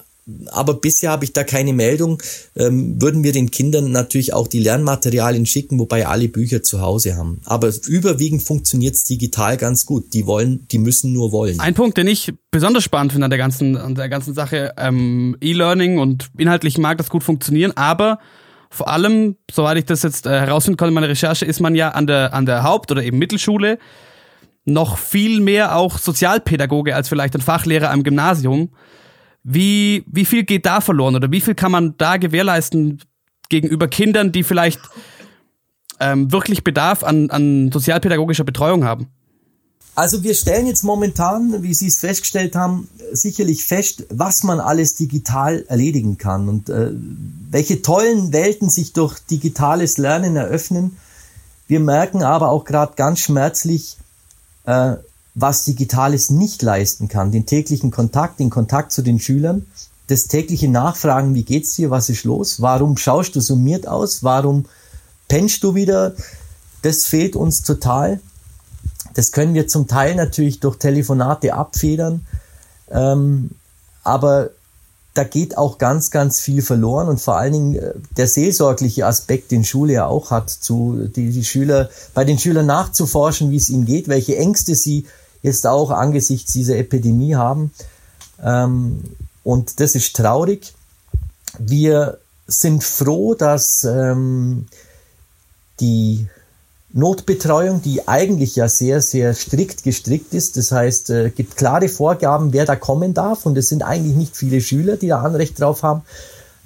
aber 0.47 0.73
bisher 0.73 1.11
habe 1.11 1.23
ich 1.23 1.33
da 1.33 1.43
keine 1.43 1.73
Meldung, 1.73 2.21
ähm, 2.55 3.01
würden 3.01 3.23
wir 3.23 3.31
den 3.31 3.49
Kindern 3.49 3.91
natürlich 3.91 4.33
auch 4.33 4.47
die 4.47 4.59
Lernmaterialien 4.59 5.45
schicken, 5.45 5.79
wobei 5.79 6.05
alle 6.05 6.27
Bücher 6.27 6.63
zu 6.63 6.81
Hause 6.81 7.15
haben. 7.15 7.41
Aber 7.45 7.71
überwiegend 7.87 8.43
funktioniert 8.43 8.95
es 8.95 9.05
digital 9.05 9.57
ganz 9.57 9.85
gut. 9.85 10.13
Die 10.13 10.25
wollen, 10.25 10.67
die 10.67 10.79
müssen 10.79 11.13
nur 11.13 11.31
wollen. 11.31 11.59
Ein 11.59 11.75
Punkt, 11.75 11.97
den 11.97 12.07
ich 12.07 12.33
besonders 12.51 12.83
spannend 12.83 13.13
finde 13.13 13.25
an 13.25 13.31
der 13.31 13.37
ganzen, 13.37 13.77
an 13.77 13.95
der 13.95 14.09
ganzen 14.09 14.33
Sache, 14.33 14.73
ähm, 14.77 15.37
E-Learning 15.39 15.99
und 15.99 16.27
inhaltlich 16.37 16.77
mag 16.77 16.97
das 16.97 17.09
gut 17.09 17.23
funktionieren, 17.23 17.71
aber 17.75 18.19
vor 18.69 18.89
allem, 18.89 19.37
soweit 19.49 19.77
ich 19.77 19.85
das 19.85 20.03
jetzt 20.03 20.25
äh, 20.25 20.39
herausfinden 20.41 20.77
konnte 20.77 20.89
in 20.89 20.95
meiner 20.95 21.09
Recherche, 21.09 21.45
ist 21.45 21.61
man 21.61 21.73
ja 21.73 21.89
an 21.89 22.05
der, 22.05 22.33
an 22.33 22.45
der 22.45 22.63
Haupt- 22.63 22.91
oder 22.91 23.01
eben 23.01 23.17
Mittelschule 23.17 23.79
noch 24.65 24.97
viel 24.97 25.39
mehr 25.39 25.77
auch 25.77 25.97
Sozialpädagoge 25.97 26.93
als 26.93 27.07
vielleicht 27.07 27.35
ein 27.35 27.41
Fachlehrer 27.41 27.89
am 27.89 28.03
Gymnasium. 28.03 28.69
Wie, 29.49 30.03
wie 30.11 30.25
viel 30.25 30.43
geht 30.43 30.65
da 30.65 30.81
verloren 30.81 31.15
oder 31.15 31.31
wie 31.31 31.39
viel 31.39 31.55
kann 31.55 31.71
man 31.71 31.95
da 31.97 32.17
gewährleisten 32.17 32.99
gegenüber 33.47 33.87
Kindern, 33.87 34.33
die 34.33 34.43
vielleicht 34.43 34.81
ähm, 36.01 36.29
wirklich 36.33 36.65
Bedarf 36.65 37.01
an, 37.01 37.29
an 37.29 37.71
sozialpädagogischer 37.71 38.43
Betreuung 38.43 38.83
haben? 38.83 39.07
Also 39.95 40.21
wir 40.21 40.35
stellen 40.35 40.67
jetzt 40.67 40.83
momentan, 40.83 41.63
wie 41.63 41.73
Sie 41.73 41.87
es 41.87 41.99
festgestellt 41.99 42.57
haben, 42.57 42.89
sicherlich 43.13 43.63
fest, 43.63 44.05
was 44.09 44.43
man 44.43 44.59
alles 44.59 44.95
digital 44.95 45.63
erledigen 45.69 46.17
kann 46.17 46.49
und 46.49 46.67
äh, 46.67 46.91
welche 47.49 47.81
tollen 47.81 48.33
Welten 48.33 48.69
sich 48.69 48.91
durch 48.91 49.17
digitales 49.19 49.97
Lernen 49.97 50.35
eröffnen. 50.35 50.97
Wir 51.67 51.79
merken 51.79 52.21
aber 52.21 52.49
auch 52.49 52.65
gerade 52.65 52.95
ganz 52.97 53.19
schmerzlich, 53.19 53.95
äh, 54.65 54.97
was 55.39 55.65
Digitales 55.65 56.31
nicht 56.31 56.63
leisten 56.63 57.09
kann. 57.09 57.31
Den 57.31 57.45
täglichen 57.45 57.91
Kontakt, 57.91 58.39
den 58.39 58.49
Kontakt 58.49 58.91
zu 58.91 59.03
den 59.03 59.19
Schülern, 59.19 59.67
das 60.07 60.27
tägliche 60.27 60.67
Nachfragen, 60.67 61.35
wie 61.35 61.43
geht's 61.43 61.75
dir, 61.75 61.91
was 61.91 62.09
ist 62.09 62.23
los, 62.23 62.59
warum 62.59 62.97
schaust 62.97 63.35
du 63.35 63.39
summiert 63.39 63.87
aus, 63.87 64.23
warum 64.23 64.65
pennst 65.27 65.63
du 65.63 65.75
wieder, 65.75 66.15
das 66.81 67.05
fehlt 67.05 67.35
uns 67.35 67.61
total. 67.61 68.19
Das 69.13 69.31
können 69.31 69.53
wir 69.53 69.67
zum 69.67 69.87
Teil 69.87 70.15
natürlich 70.15 70.59
durch 70.59 70.77
Telefonate 70.77 71.53
abfedern, 71.53 72.25
ähm, 72.89 73.51
aber 74.03 74.49
da 75.13 75.23
geht 75.23 75.57
auch 75.57 75.77
ganz, 75.77 76.09
ganz 76.09 76.39
viel 76.39 76.63
verloren 76.63 77.09
und 77.09 77.21
vor 77.21 77.37
allen 77.37 77.53
Dingen 77.53 77.75
äh, 77.75 77.93
der 78.15 78.27
seelsorgliche 78.27 79.05
Aspekt, 79.05 79.51
den 79.51 79.63
Schule 79.63 79.93
ja 79.93 80.07
auch 80.07 80.31
hat, 80.31 80.49
zu 80.49 81.09
die, 81.15 81.29
die 81.29 81.45
Schüler, 81.45 81.89
bei 82.15 82.23
den 82.23 82.39
Schülern 82.39 82.65
nachzuforschen, 82.65 83.51
wie 83.51 83.57
es 83.57 83.69
ihnen 83.69 83.85
geht, 83.85 84.07
welche 84.07 84.37
Ängste 84.37 84.73
sie 84.73 85.05
jetzt 85.47 85.65
auch 85.65 85.89
angesichts 85.89 86.53
dieser 86.53 86.77
Epidemie 86.77 87.35
haben. 87.35 87.71
Ähm, 88.43 89.01
und 89.43 89.79
das 89.79 89.95
ist 89.95 90.15
traurig. 90.15 90.73
Wir 91.57 92.19
sind 92.47 92.83
froh, 92.83 93.33
dass 93.33 93.83
ähm, 93.83 94.67
die 95.79 96.27
Notbetreuung, 96.93 97.81
die 97.81 98.07
eigentlich 98.07 98.55
ja 98.55 98.69
sehr, 98.69 99.01
sehr 99.01 99.33
strikt 99.33 99.83
gestrickt 99.83 100.33
ist. 100.33 100.57
Das 100.57 100.71
heißt, 100.71 101.09
äh, 101.09 101.29
gibt 101.29 101.57
klare 101.57 101.89
Vorgaben, 101.89 102.53
wer 102.53 102.65
da 102.65 102.75
kommen 102.75 103.13
darf. 103.13 103.45
Und 103.45 103.57
es 103.57 103.69
sind 103.69 103.83
eigentlich 103.83 104.15
nicht 104.15 104.35
viele 104.35 104.61
Schüler, 104.61 104.97
die 104.97 105.07
da 105.07 105.21
Anrecht 105.21 105.59
drauf 105.59 105.83
haben. 105.83 106.01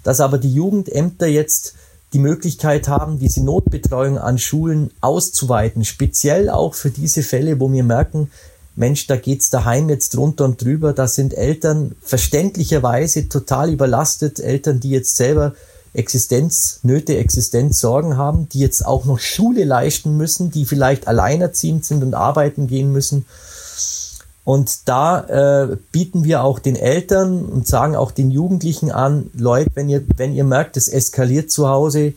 Dass 0.04 0.20
aber 0.20 0.38
die 0.38 0.54
Jugendämter 0.54 1.28
jetzt 1.28 1.76
die 2.14 2.20
Möglichkeit 2.20 2.88
haben, 2.88 3.20
diese 3.20 3.44
Notbetreuung 3.44 4.18
an 4.18 4.38
Schulen 4.38 4.92
auszuweiten. 5.02 5.86
Speziell 5.86 6.50
auch 6.50 6.76
für 6.76 6.90
diese 6.90 7.24
Fälle, 7.24 7.60
wo 7.60 7.72
wir 7.72 7.84
merken, 7.84 8.32
Mensch, 8.76 9.08
da 9.08 9.18
geht's 9.18 9.50
daheim 9.50 9.90
jetzt 9.90 10.16
drunter 10.16 10.46
und 10.46 10.62
drüber. 10.62 10.94
Da 10.94 11.08
sind 11.08 11.34
Eltern 11.34 11.96
verständlicherweise 12.02 13.28
total 13.28 13.72
überlastet. 13.72 14.40
Eltern, 14.40 14.80
die 14.80 14.92
jetzt 14.92 15.16
selber 15.16 15.54
Existenznöte, 15.94 17.18
Existenzsorgen 17.18 18.16
haben, 18.16 18.48
die 18.50 18.60
jetzt 18.60 18.86
auch 18.86 19.04
noch 19.04 19.20
Schule 19.20 19.66
leisten 19.66 20.16
müssen, 20.16 20.50
die 20.50 20.66
vielleicht 20.66 21.08
alleinerziehend 21.08 21.84
sind 21.84 22.02
und 22.02 22.14
arbeiten 22.14 22.68
gehen 22.68 22.94
müssen. 22.94 23.26
Und 24.44 24.88
da 24.88 25.20
äh, 25.72 25.78
bieten 25.92 26.24
wir 26.24 26.44
auch 26.44 26.60
den 26.60 26.76
Eltern 26.76 27.46
und 27.46 27.68
sagen 27.68 27.96
auch 27.96 28.12
den 28.12 28.32
Jugendlichen 28.32 28.90
an, 28.90 29.30
Leute, 29.38 29.70
wenn 29.76 29.90
ihr, 29.90 30.04
wenn 30.16 30.34
ihr 30.34 30.46
merkt, 30.46 30.78
es 30.78 30.88
eskaliert 30.88 31.52
zu 31.52 31.68
Hause, 31.68 32.14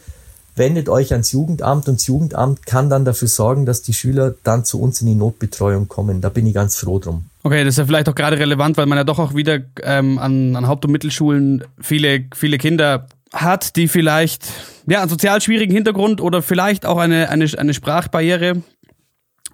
wendet 0.56 0.88
euch 0.88 1.12
ans 1.12 1.32
Jugendamt 1.32 1.88
und 1.88 1.98
das 1.98 2.06
Jugendamt 2.06 2.66
kann 2.66 2.88
dann 2.88 3.04
dafür 3.04 3.28
sorgen, 3.28 3.66
dass 3.66 3.82
die 3.82 3.92
Schüler 3.92 4.34
dann 4.44 4.64
zu 4.64 4.80
uns 4.80 5.00
in 5.00 5.06
die 5.06 5.14
Notbetreuung 5.14 5.88
kommen. 5.88 6.20
Da 6.20 6.28
bin 6.28 6.46
ich 6.46 6.54
ganz 6.54 6.76
froh 6.76 6.98
drum. 6.98 7.24
Okay, 7.42 7.64
das 7.64 7.74
ist 7.74 7.78
ja 7.78 7.86
vielleicht 7.86 8.08
auch 8.08 8.14
gerade 8.14 8.38
relevant, 8.38 8.76
weil 8.76 8.86
man 8.86 8.98
ja 8.98 9.04
doch 9.04 9.18
auch 9.18 9.34
wieder 9.34 9.60
ähm, 9.82 10.18
an, 10.18 10.56
an 10.56 10.68
Haupt- 10.68 10.84
und 10.84 10.92
Mittelschulen 10.92 11.64
viele, 11.80 12.26
viele 12.34 12.58
Kinder 12.58 13.08
hat, 13.32 13.76
die 13.76 13.88
vielleicht 13.88 14.46
ja, 14.86 15.00
einen 15.00 15.10
sozial 15.10 15.40
schwierigen 15.40 15.72
Hintergrund 15.72 16.20
oder 16.20 16.40
vielleicht 16.40 16.86
auch 16.86 16.98
eine, 16.98 17.28
eine, 17.30 17.46
eine 17.58 17.74
Sprachbarriere, 17.74 18.62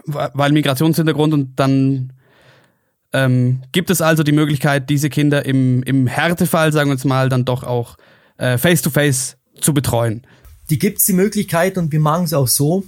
weil 0.04 0.52
Migrationshintergrund 0.52 1.32
und 1.32 1.58
dann 1.58 2.12
ähm, 3.12 3.62
gibt 3.72 3.90
es 3.90 4.02
also 4.02 4.22
die 4.22 4.32
Möglichkeit, 4.32 4.90
diese 4.90 5.08
Kinder 5.08 5.44
im, 5.44 5.82
im 5.82 6.06
Härtefall, 6.06 6.72
sagen 6.72 6.90
wir 6.90 6.94
jetzt 6.94 7.04
mal, 7.04 7.28
dann 7.28 7.44
doch 7.44 7.64
auch 7.64 7.96
äh, 8.36 8.58
face-to-face 8.58 9.36
-face 9.36 9.62
zu 9.62 9.74
betreuen. 9.74 10.22
Die 10.70 10.78
gibt 10.78 10.98
es 10.98 11.04
die 11.04 11.12
Möglichkeit 11.12 11.76
und 11.76 11.92
wir 11.92 12.00
machen 12.00 12.24
es 12.24 12.32
auch 12.32 12.48
so. 12.48 12.84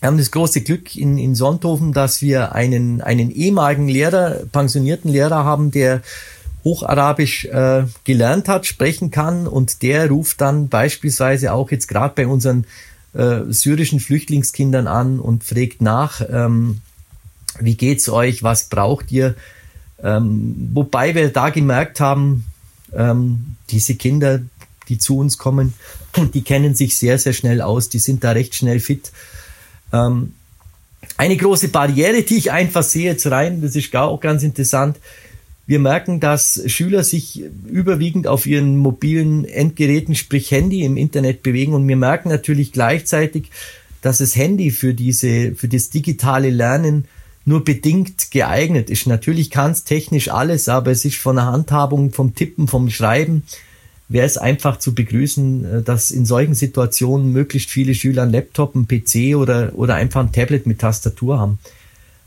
Wir 0.00 0.08
haben 0.08 0.18
das 0.18 0.30
große 0.30 0.60
Glück 0.60 0.96
in, 0.96 1.16
in 1.16 1.34
Sonthofen, 1.34 1.92
dass 1.92 2.20
wir 2.20 2.52
einen, 2.52 3.00
einen 3.00 3.30
ehemaligen 3.30 3.88
Lehrer, 3.88 4.42
pensionierten 4.52 5.10
Lehrer 5.10 5.44
haben, 5.44 5.70
der 5.70 6.02
Hocharabisch 6.64 7.44
äh, 7.46 7.84
gelernt 8.04 8.48
hat, 8.48 8.66
sprechen 8.66 9.10
kann 9.10 9.46
und 9.46 9.82
der 9.82 10.08
ruft 10.08 10.40
dann 10.40 10.68
beispielsweise 10.68 11.52
auch 11.52 11.70
jetzt 11.70 11.88
gerade 11.88 12.14
bei 12.14 12.26
unseren 12.26 12.66
äh, 13.12 13.40
syrischen 13.48 14.00
Flüchtlingskindern 14.00 14.86
an 14.86 15.20
und 15.20 15.44
fragt 15.44 15.82
nach, 15.82 16.22
ähm, 16.28 16.80
wie 17.60 17.76
geht's 17.76 18.08
euch, 18.08 18.42
was 18.42 18.64
braucht 18.64 19.12
ihr? 19.12 19.34
Ähm, 20.02 20.70
wobei 20.72 21.14
wir 21.14 21.30
da 21.30 21.50
gemerkt 21.50 22.00
haben, 22.00 22.46
ähm, 22.94 23.56
diese 23.70 23.94
Kinder, 23.94 24.40
die 24.88 24.98
zu 24.98 25.18
uns 25.18 25.38
kommen, 25.38 25.74
die 26.34 26.42
kennen 26.42 26.74
sich 26.74 26.98
sehr, 26.98 27.18
sehr 27.18 27.32
schnell 27.32 27.60
aus, 27.60 27.88
die 27.88 27.98
sind 27.98 28.24
da 28.24 28.32
recht 28.32 28.54
schnell 28.54 28.80
fit. 28.80 29.12
Ähm, 29.92 30.34
eine 31.16 31.36
große 31.36 31.68
Barriere, 31.68 32.22
die 32.22 32.36
ich 32.36 32.50
einfach 32.50 32.82
sehe 32.82 33.04
jetzt 33.04 33.26
rein, 33.26 33.60
das 33.60 33.76
ist 33.76 33.94
auch 33.94 34.20
ganz 34.20 34.42
interessant, 34.42 34.98
wir 35.66 35.78
merken, 35.78 36.20
dass 36.20 36.62
Schüler 36.66 37.02
sich 37.04 37.42
überwiegend 37.66 38.26
auf 38.26 38.44
ihren 38.44 38.76
mobilen 38.76 39.46
Endgeräten, 39.46 40.14
sprich 40.14 40.50
Handy 40.50 40.84
im 40.84 40.96
Internet 40.96 41.42
bewegen 41.42 41.72
und 41.72 41.88
wir 41.88 41.96
merken 41.96 42.28
natürlich 42.28 42.72
gleichzeitig, 42.72 43.50
dass 44.02 44.18
das 44.18 44.36
Handy 44.36 44.70
für 44.70 44.92
diese, 44.92 45.54
für 45.54 45.68
das 45.68 45.88
digitale 45.88 46.50
Lernen 46.50 47.06
nur 47.46 47.64
bedingt 47.64 48.30
geeignet 48.30 48.90
ist. 48.90 49.06
Natürlich 49.06 49.50
kann 49.50 49.70
es 49.70 49.84
technisch 49.84 50.28
alles, 50.28 50.68
aber 50.68 50.90
es 50.90 51.04
ist 51.04 51.16
von 51.16 51.36
der 51.36 51.46
Handhabung, 51.46 52.12
vom 52.12 52.34
Tippen, 52.34 52.68
vom 52.68 52.90
Schreiben, 52.90 53.44
wäre 54.08 54.26
es 54.26 54.36
einfach 54.36 54.78
zu 54.78 54.94
begrüßen, 54.94 55.64
äh, 55.64 55.82
dass 55.82 56.10
in 56.10 56.26
solchen 56.26 56.54
Situationen 56.54 57.32
möglichst 57.32 57.70
viele 57.70 57.94
Schüler 57.94 58.22
einen 58.22 58.32
Laptop, 58.32 58.74
einen 58.74 58.88
PC 58.88 59.36
oder, 59.36 59.72
oder 59.74 59.94
einfach 59.94 60.20
ein 60.20 60.32
Tablet 60.32 60.66
mit 60.66 60.80
Tastatur 60.80 61.38
haben 61.38 61.58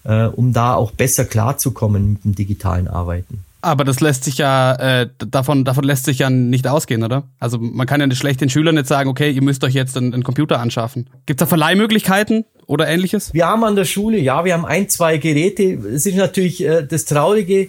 äh, 0.08 0.26
um 0.26 0.54
da 0.54 0.74
auch 0.74 0.92
besser 0.92 1.26
klarzukommen 1.26 2.14
mit 2.14 2.24
dem 2.24 2.36
digitalen 2.36 2.88
Arbeiten. 2.88 3.44
Aber 3.62 3.84
das 3.84 4.00
lässt 4.00 4.24
sich 4.24 4.38
ja, 4.38 4.76
äh, 4.76 5.10
davon, 5.18 5.66
davon 5.66 5.84
lässt 5.84 6.06
sich 6.06 6.20
ja 6.20 6.30
nicht 6.30 6.68
ausgehen, 6.68 7.04
oder? 7.04 7.24
Also 7.40 7.58
man 7.58 7.86
kann 7.86 8.00
ja 8.00 8.08
nicht 8.08 8.20
schlecht 8.20 8.40
den 8.40 8.50
Schülern 8.50 8.78
jetzt 8.78 8.88
sagen, 8.88 9.10
okay, 9.10 9.32
ihr 9.32 9.42
müsst 9.42 9.64
euch 9.64 9.74
jetzt 9.74 9.98
einen, 9.98 10.14
einen 10.14 10.24
Computer 10.24 10.60
anschaffen. 10.60 11.10
Gibt 11.26 11.42
es 11.42 11.46
da 11.46 11.48
Verleihmöglichkeiten 11.48 12.46
oder 12.66 12.88
ähnliches? 12.88 13.34
Wir 13.34 13.48
haben 13.48 13.64
an 13.64 13.76
der 13.76 13.86
Schule, 13.86 14.20
ja, 14.20 14.46
wir 14.46 14.54
haben 14.54 14.66
ein, 14.66 14.88
zwei 14.90 15.18
Geräte. 15.18 15.64
Es 15.64 16.06
ist 16.06 16.16
natürlich 16.16 16.64
äh, 16.64 16.86
das 16.88 17.06
Traurige, 17.06 17.68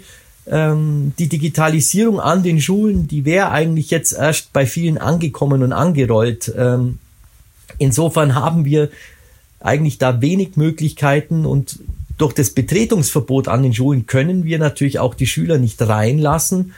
ähm, 0.51 1.13
die 1.19 1.29
Digitalisierung 1.29 2.21
an 2.21 2.43
den 2.43 2.61
Schulen, 2.61 3.09
die 3.09 3.25
wäre 3.25 3.51
eigentlich 3.51 3.91
jetzt 3.91 4.13
erst 4.13 4.53
bei 4.53 4.67
vielen 4.67 4.99
angekommen 4.99 5.63
und 5.63 5.73
angerollt. 5.73 6.53
Ähm, 6.57 6.99
insofern 7.79 8.35
haben 8.35 8.65
wir 8.65 8.91
eigentlich 9.61 9.99
da 9.99 10.21
wenig 10.21 10.57
Möglichkeiten 10.57 11.45
und 11.45 11.81
durch 12.17 12.33
das 12.33 12.51
Betretungsverbot 12.51 13.49
an 13.49 13.63
den 13.63 13.73
Schulen 13.73 14.07
können 14.07 14.45
wir 14.45 14.59
natürlich 14.59 14.99
auch 14.99 15.15
die 15.15 15.27
Schüler 15.27 15.59
nicht 15.59 15.81
reinlassen 15.81 16.73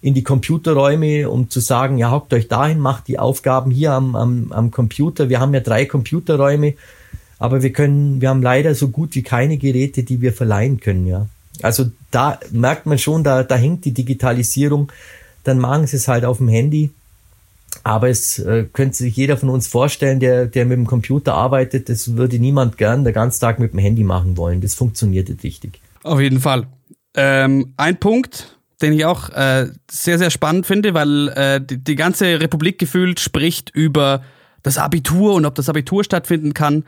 in 0.00 0.14
die 0.14 0.22
Computerräume, 0.22 1.28
um 1.28 1.50
zu 1.50 1.60
sagen, 1.60 1.98
ja, 1.98 2.10
hockt 2.10 2.32
euch 2.32 2.48
dahin, 2.48 2.78
macht 2.80 3.08
die 3.08 3.18
Aufgaben 3.18 3.70
hier 3.70 3.92
am, 3.92 4.14
am, 4.14 4.52
am 4.52 4.70
Computer. 4.70 5.28
Wir 5.28 5.40
haben 5.40 5.52
ja 5.52 5.60
drei 5.60 5.84
Computerräume, 5.84 6.74
aber 7.38 7.62
wir 7.62 7.72
können, 7.72 8.20
wir 8.20 8.28
haben 8.28 8.42
leider 8.42 8.74
so 8.74 8.88
gut 8.88 9.14
wie 9.14 9.22
keine 9.22 9.58
Geräte, 9.58 10.02
die 10.02 10.20
wir 10.20 10.32
verleihen 10.32 10.80
können, 10.80 11.06
ja. 11.06 11.26
Also 11.62 11.90
da 12.10 12.38
merkt 12.50 12.86
man 12.86 12.98
schon, 12.98 13.24
da, 13.24 13.42
da 13.42 13.56
hängt 13.56 13.84
die 13.84 13.92
Digitalisierung. 13.92 14.92
Dann 15.44 15.58
machen 15.58 15.86
sie 15.86 15.96
es 15.96 16.08
halt 16.08 16.24
auf 16.24 16.38
dem 16.38 16.48
Handy 16.48 16.90
aber 17.84 18.08
es 18.08 18.38
äh, 18.38 18.64
könnte 18.72 18.96
sich 18.96 19.16
jeder 19.16 19.36
von 19.36 19.48
uns 19.48 19.66
vorstellen, 19.66 20.20
der, 20.20 20.46
der 20.46 20.64
mit 20.66 20.76
dem 20.76 20.86
Computer 20.86 21.34
arbeitet, 21.34 21.88
das 21.88 22.16
würde 22.16 22.38
niemand 22.38 22.78
gern 22.78 23.04
den 23.04 23.14
ganzen 23.14 23.40
Tag 23.40 23.58
mit 23.58 23.72
dem 23.72 23.78
Handy 23.78 24.04
machen 24.04 24.36
wollen. 24.36 24.60
Das 24.60 24.74
funktioniert 24.74 25.28
nicht 25.28 25.44
richtig. 25.44 25.80
Auf 26.02 26.20
jeden 26.20 26.40
Fall. 26.40 26.66
Ähm, 27.14 27.74
ein 27.76 27.98
Punkt, 27.98 28.56
den 28.82 28.92
ich 28.92 29.04
auch 29.04 29.30
äh, 29.30 29.68
sehr, 29.90 30.18
sehr 30.18 30.30
spannend 30.30 30.66
finde, 30.66 30.94
weil 30.94 31.28
äh, 31.28 31.60
die, 31.60 31.78
die 31.78 31.96
ganze 31.96 32.40
Republik 32.40 32.78
gefühlt 32.78 33.20
spricht 33.20 33.70
über 33.70 34.22
das 34.62 34.78
Abitur 34.78 35.34
und 35.34 35.46
ob 35.46 35.54
das 35.54 35.68
Abitur 35.68 36.04
stattfinden 36.04 36.54
kann. 36.54 36.84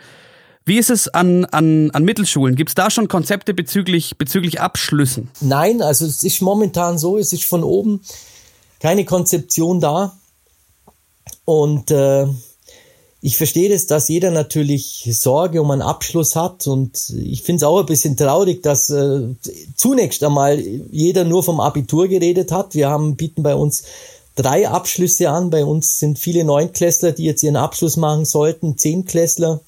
Wie 0.68 0.76
ist 0.76 0.90
es 0.90 1.08
an, 1.08 1.46
an, 1.46 1.90
an 1.92 2.04
Mittelschulen? 2.04 2.54
Gibt 2.54 2.68
es 2.68 2.74
da 2.74 2.90
schon 2.90 3.08
Konzepte 3.08 3.54
bezüglich, 3.54 4.18
bezüglich 4.18 4.60
Abschlüssen? 4.60 5.30
Nein, 5.40 5.80
also 5.80 6.04
es 6.04 6.22
ist 6.22 6.42
momentan 6.42 6.98
so, 6.98 7.16
es 7.16 7.32
ist 7.32 7.44
von 7.44 7.64
oben 7.64 8.02
keine 8.78 9.06
Konzeption 9.06 9.80
da. 9.80 10.14
Und 11.46 11.90
äh, 11.90 12.26
ich 13.22 13.38
verstehe 13.38 13.70
das, 13.70 13.86
dass 13.86 14.08
jeder 14.08 14.30
natürlich 14.30 15.08
Sorge 15.10 15.62
um 15.62 15.70
einen 15.70 15.80
Abschluss 15.80 16.36
hat 16.36 16.66
und 16.66 17.14
ich 17.16 17.44
finde 17.44 17.56
es 17.56 17.62
auch 17.62 17.80
ein 17.80 17.86
bisschen 17.86 18.18
traurig, 18.18 18.62
dass 18.62 18.90
äh, 18.90 19.22
zunächst 19.74 20.22
einmal 20.22 20.60
jeder 20.60 21.24
nur 21.24 21.42
vom 21.42 21.60
Abitur 21.60 22.08
geredet 22.08 22.52
hat. 22.52 22.74
Wir 22.74 22.90
haben 22.90 23.16
bieten 23.16 23.42
bei 23.42 23.54
uns 23.54 23.84
drei 24.36 24.68
Abschlüsse 24.68 25.30
an. 25.30 25.48
Bei 25.48 25.64
uns 25.64 25.96
sind 25.96 26.18
viele 26.18 26.44
Neunklässler, 26.44 27.12
die 27.12 27.24
jetzt 27.24 27.42
ihren 27.42 27.56
Abschluss 27.56 27.96
machen 27.96 28.26
sollten, 28.26 28.76
Zehnklässler, 28.76 29.60
äh, 29.62 29.67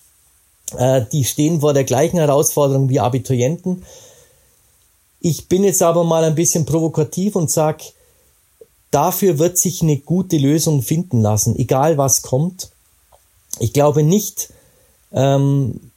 die 1.13 1.25
stehen 1.25 1.61
vor 1.61 1.73
der 1.73 1.85
gleichen 1.85 2.19
Herausforderung 2.19 2.89
wie 2.89 3.01
Abiturienten. 3.01 3.85
Ich 5.21 5.49
bin 5.49 5.65
jetzt 5.65 5.83
aber 5.83 6.05
mal 6.05 6.25
ein 6.25 6.35
bisschen 6.35 6.65
provokativ 6.65 7.37
und 7.37 7.51
sag 7.51 7.83
Dafür 8.91 9.39
wird 9.39 9.57
sich 9.57 9.83
eine 9.83 9.99
gute 9.99 10.37
Lösung 10.37 10.83
finden 10.83 11.21
lassen, 11.21 11.57
egal 11.57 11.97
was 11.97 12.23
kommt. 12.23 12.71
Ich 13.61 13.73
glaube 13.73 14.03
nicht, 14.03 14.53
ähm, 15.13 15.93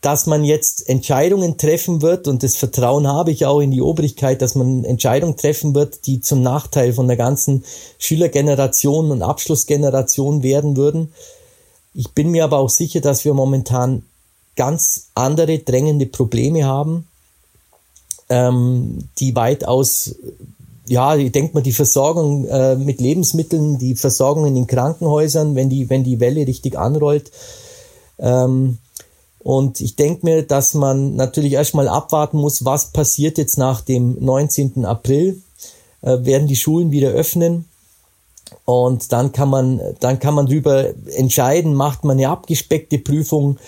dass 0.00 0.26
man 0.26 0.44
jetzt 0.44 0.88
Entscheidungen 0.88 1.58
treffen 1.58 2.00
wird, 2.00 2.26
und 2.26 2.42
das 2.42 2.56
Vertrauen 2.56 3.06
habe 3.06 3.30
ich 3.30 3.44
auch 3.44 3.60
in 3.60 3.70
die 3.70 3.82
Obrigkeit, 3.82 4.40
dass 4.40 4.54
man 4.54 4.84
Entscheidungen 4.84 5.36
treffen 5.36 5.74
wird, 5.74 6.06
die 6.06 6.20
zum 6.20 6.42
Nachteil 6.42 6.92
von 6.92 7.06
der 7.06 7.16
ganzen 7.16 7.64
Schülergeneration 7.98 9.10
und 9.10 9.22
Abschlussgeneration 9.22 10.42
werden 10.42 10.76
würden. 10.76 11.12
Ich 11.94 12.10
bin 12.12 12.30
mir 12.30 12.44
aber 12.44 12.58
auch 12.58 12.70
sicher, 12.70 13.00
dass 13.00 13.24
wir 13.24 13.34
momentan 13.34 14.02
ganz 14.56 15.08
andere 15.14 15.58
drängende 15.58 16.06
Probleme 16.06 16.64
haben, 16.64 17.06
ähm, 18.28 19.08
die 19.18 19.34
weitaus, 19.34 20.14
ja, 20.86 21.16
ich 21.16 21.32
denke 21.32 21.54
mal, 21.54 21.62
die 21.62 21.72
Versorgung 21.72 22.46
äh, 22.46 22.76
mit 22.76 23.00
Lebensmitteln, 23.00 23.78
die 23.78 23.94
Versorgung 23.94 24.46
in 24.46 24.54
den 24.54 24.66
Krankenhäusern, 24.66 25.54
wenn 25.54 25.68
die, 25.68 25.90
wenn 25.90 26.04
die 26.04 26.20
Welle 26.20 26.46
richtig 26.46 26.78
anrollt, 26.78 27.30
ähm, 28.18 28.78
und 29.42 29.80
ich 29.80 29.96
denke 29.96 30.24
mir, 30.24 30.42
dass 30.42 30.72
man 30.74 31.16
natürlich 31.16 31.54
erstmal 31.54 31.88
abwarten 31.88 32.38
muss, 32.38 32.64
was 32.64 32.92
passiert 32.92 33.38
jetzt 33.38 33.58
nach 33.58 33.80
dem 33.80 34.16
19. 34.24 34.84
April. 34.84 35.42
Äh, 36.00 36.24
werden 36.24 36.46
die 36.46 36.56
Schulen 36.56 36.92
wieder 36.92 37.10
öffnen? 37.10 37.64
Und 38.64 39.12
dann 39.12 39.32
kann 39.32 39.48
man, 39.48 39.80
dann 40.00 40.18
kann 40.18 40.34
man 40.34 40.46
darüber 40.46 40.86
entscheiden, 41.16 41.74
macht 41.74 42.04
man 42.04 42.18
eine 42.18 42.28
abgespeckte 42.28 42.98
Prüfung, 42.98 43.58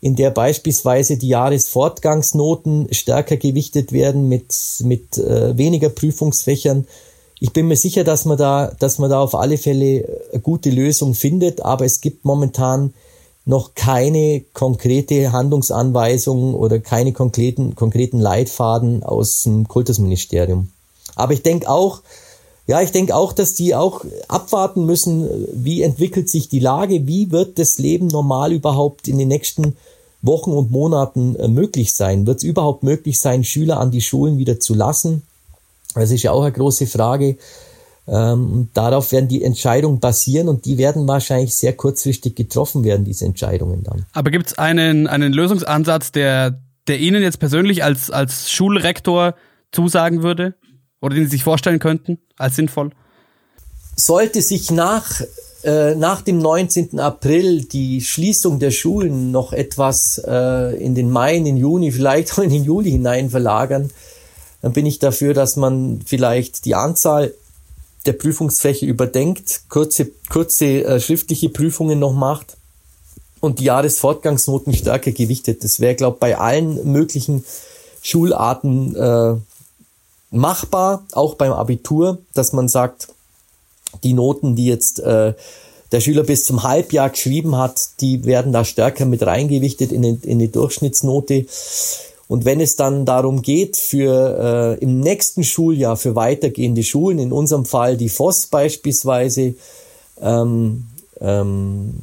in 0.00 0.16
der 0.16 0.30
beispielsweise 0.30 1.16
die 1.16 1.28
Jahresfortgangsnoten 1.28 2.88
stärker 2.92 3.38
gewichtet 3.38 3.92
werden 3.92 4.28
mit, 4.28 4.54
mit 4.80 5.16
äh, 5.16 5.56
weniger 5.56 5.88
Prüfungsfächern. 5.88 6.86
Ich 7.40 7.52
bin 7.54 7.68
mir 7.68 7.76
sicher, 7.76 8.04
dass 8.04 8.26
man 8.26 8.36
da, 8.36 8.70
dass 8.78 8.98
man 8.98 9.08
da 9.08 9.20
auf 9.20 9.34
alle 9.34 9.56
Fälle 9.56 10.06
eine 10.30 10.42
gute 10.42 10.70
Lösung 10.70 11.14
findet, 11.14 11.62
aber 11.62 11.86
es 11.86 12.02
gibt 12.02 12.24
momentan 12.26 12.92
noch 13.46 13.74
keine 13.74 14.42
konkrete 14.52 15.32
Handlungsanweisung 15.32 16.54
oder 16.54 16.78
keine 16.80 17.12
konkreten, 17.12 17.74
konkreten 17.74 18.18
Leitfaden 18.18 19.02
aus 19.02 19.42
dem 19.42 19.68
Kultusministerium. 19.68 20.70
Aber 21.14 21.32
ich 21.32 21.42
denke 21.42 21.68
auch, 21.68 22.02
ja, 22.66 22.80
ich 22.80 22.92
denke 22.92 23.14
auch, 23.14 23.32
dass 23.32 23.54
die 23.54 23.74
auch 23.74 24.04
abwarten 24.28 24.86
müssen, 24.86 25.28
wie 25.52 25.82
entwickelt 25.82 26.30
sich 26.30 26.48
die 26.48 26.60
Lage, 26.60 27.06
wie 27.06 27.30
wird 27.30 27.58
das 27.58 27.78
Leben 27.78 28.06
normal 28.06 28.52
überhaupt 28.52 29.06
in 29.06 29.18
den 29.18 29.28
nächsten 29.28 29.76
Wochen 30.22 30.52
und 30.52 30.70
Monaten 30.70 31.36
äh, 31.36 31.48
möglich 31.48 31.94
sein? 31.94 32.26
Wird 32.26 32.38
es 32.38 32.42
überhaupt 32.42 32.82
möglich 32.82 33.20
sein, 33.20 33.44
Schüler 33.44 33.78
an 33.78 33.90
die 33.90 34.00
Schulen 34.00 34.38
wieder 34.38 34.60
zu 34.60 34.74
lassen? 34.74 35.22
Das 35.94 36.10
ist 36.10 36.22
ja 36.22 36.32
auch 36.32 36.42
eine 36.42 36.52
große 36.52 36.86
Frage. 36.86 37.36
Ähm, 38.06 38.68
darauf 38.74 39.12
werden 39.12 39.28
die 39.28 39.42
Entscheidungen 39.42 40.00
basieren 40.00 40.48
und 40.48 40.64
die 40.64 40.78
werden 40.78 41.06
wahrscheinlich 41.06 41.54
sehr 41.54 41.74
kurzfristig 41.74 42.34
getroffen 42.34 42.84
werden, 42.84 43.04
diese 43.04 43.26
Entscheidungen 43.26 43.82
dann. 43.82 44.06
Aber 44.12 44.30
gibt 44.30 44.48
es 44.48 44.58
einen, 44.58 45.06
einen 45.06 45.32
Lösungsansatz, 45.32 46.12
der, 46.12 46.60
der 46.86 46.98
Ihnen 46.98 47.22
jetzt 47.22 47.38
persönlich 47.38 47.84
als, 47.84 48.10
als 48.10 48.50
Schulrektor 48.50 49.34
zusagen 49.72 50.22
würde? 50.22 50.54
Oder 51.04 51.16
den 51.16 51.24
Sie 51.24 51.32
sich 51.32 51.44
vorstellen 51.44 51.80
könnten 51.80 52.18
als 52.38 52.56
sinnvoll? 52.56 52.90
Sollte 53.94 54.40
sich 54.40 54.70
nach, 54.70 55.20
äh, 55.62 55.94
nach 55.94 56.22
dem 56.22 56.38
19. 56.38 56.98
April 56.98 57.66
die 57.66 58.00
Schließung 58.00 58.58
der 58.58 58.70
Schulen 58.70 59.30
noch 59.30 59.52
etwas 59.52 60.18
äh, 60.26 60.82
in 60.82 60.94
den 60.94 61.10
Mai, 61.10 61.36
in 61.36 61.44
den 61.44 61.58
Juni, 61.58 61.92
vielleicht 61.92 62.32
auch 62.32 62.38
in 62.38 62.48
den 62.48 62.64
Juli 62.64 62.92
hinein 62.92 63.28
verlagern, 63.28 63.90
dann 64.62 64.72
bin 64.72 64.86
ich 64.86 64.98
dafür, 64.98 65.34
dass 65.34 65.56
man 65.56 66.00
vielleicht 66.06 66.64
die 66.64 66.74
Anzahl 66.74 67.34
der 68.06 68.14
Prüfungsfächer 68.14 68.86
überdenkt, 68.86 69.64
kurze, 69.68 70.10
kurze 70.30 70.84
äh, 70.84 71.00
schriftliche 71.00 71.50
Prüfungen 71.50 71.98
noch 71.98 72.14
macht 72.14 72.56
und 73.40 73.58
die 73.58 73.64
Jahresfortgangsnoten 73.64 74.72
stärker 74.72 75.12
gewichtet. 75.12 75.64
Das 75.64 75.80
wäre, 75.80 75.96
glaube 75.96 76.16
ich, 76.16 76.20
bei 76.20 76.38
allen 76.38 76.90
möglichen 76.90 77.44
Schularten 78.00 78.96
äh, 78.96 79.36
machbar, 80.34 81.04
auch 81.12 81.34
beim 81.34 81.52
Abitur, 81.52 82.18
dass 82.34 82.52
man 82.52 82.68
sagt, 82.68 83.08
die 84.02 84.12
Noten, 84.12 84.56
die 84.56 84.66
jetzt 84.66 85.00
äh, 85.00 85.34
der 85.92 86.00
Schüler 86.00 86.24
bis 86.24 86.44
zum 86.44 86.62
Halbjahr 86.62 87.10
geschrieben 87.10 87.56
hat, 87.56 88.00
die 88.00 88.24
werden 88.24 88.52
da 88.52 88.64
stärker 88.64 89.04
mit 89.04 89.24
reingewichtet 89.24 89.92
in 89.92 90.02
die, 90.02 90.18
in 90.28 90.38
die 90.38 90.50
Durchschnittsnote. 90.50 91.46
Und 92.26 92.44
wenn 92.44 92.60
es 92.60 92.74
dann 92.74 93.04
darum 93.04 93.42
geht, 93.42 93.76
für 93.76 94.76
äh, 94.80 94.82
im 94.82 95.00
nächsten 95.00 95.44
Schuljahr 95.44 95.96
für 95.96 96.16
weitergehende 96.16 96.82
Schulen, 96.82 97.18
in 97.18 97.32
unserem 97.32 97.64
Fall 97.64 97.96
die 97.96 98.08
FOS 98.08 98.46
beispielsweise, 98.46 99.54
ähm, 100.20 100.86
ähm, 101.20 101.94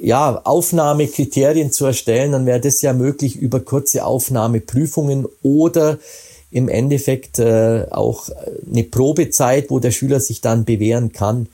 ja, 0.00 0.40
Aufnahmekriterien 0.44 1.72
zu 1.72 1.84
erstellen, 1.84 2.32
dann 2.32 2.46
wäre 2.46 2.60
das 2.60 2.80
ja 2.80 2.94
möglich 2.94 3.36
über 3.36 3.60
kurze 3.60 4.04
Aufnahmeprüfungen 4.04 5.26
oder 5.42 5.98
im 6.50 6.68
Endeffekt 6.68 7.38
äh, 7.38 7.86
auch 7.90 8.28
eine 8.68 8.84
Probezeit, 8.84 9.70
wo 9.70 9.78
der 9.78 9.92
Schüler 9.92 10.20
sich 10.20 10.40
dann 10.40 10.64
bewähren 10.64 11.12
kann. 11.12 11.48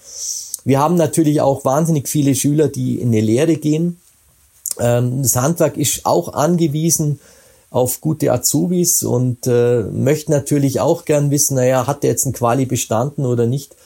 Wir 0.64 0.80
haben 0.80 0.96
natürlich 0.96 1.40
auch 1.40 1.64
wahnsinnig 1.64 2.08
viele 2.08 2.34
Schüler, 2.34 2.68
die 2.68 3.00
in 3.00 3.08
eine 3.08 3.20
Lehre 3.20 3.56
gehen. 3.56 3.98
Ähm, 4.78 5.22
das 5.22 5.36
Handwerk 5.36 5.76
ist 5.76 6.06
auch 6.06 6.32
angewiesen 6.32 7.20
auf 7.70 8.00
gute 8.00 8.32
Azubis 8.32 9.02
und 9.02 9.46
äh, 9.46 9.82
möchte 9.82 10.30
natürlich 10.30 10.80
auch 10.80 11.04
gern 11.04 11.30
wissen, 11.30 11.56
naja, 11.56 11.86
hat 11.86 12.02
der 12.02 12.10
jetzt 12.10 12.24
ein 12.24 12.32
Quali 12.32 12.64
bestanden 12.64 13.26
oder 13.26 13.46
nicht. 13.46 13.76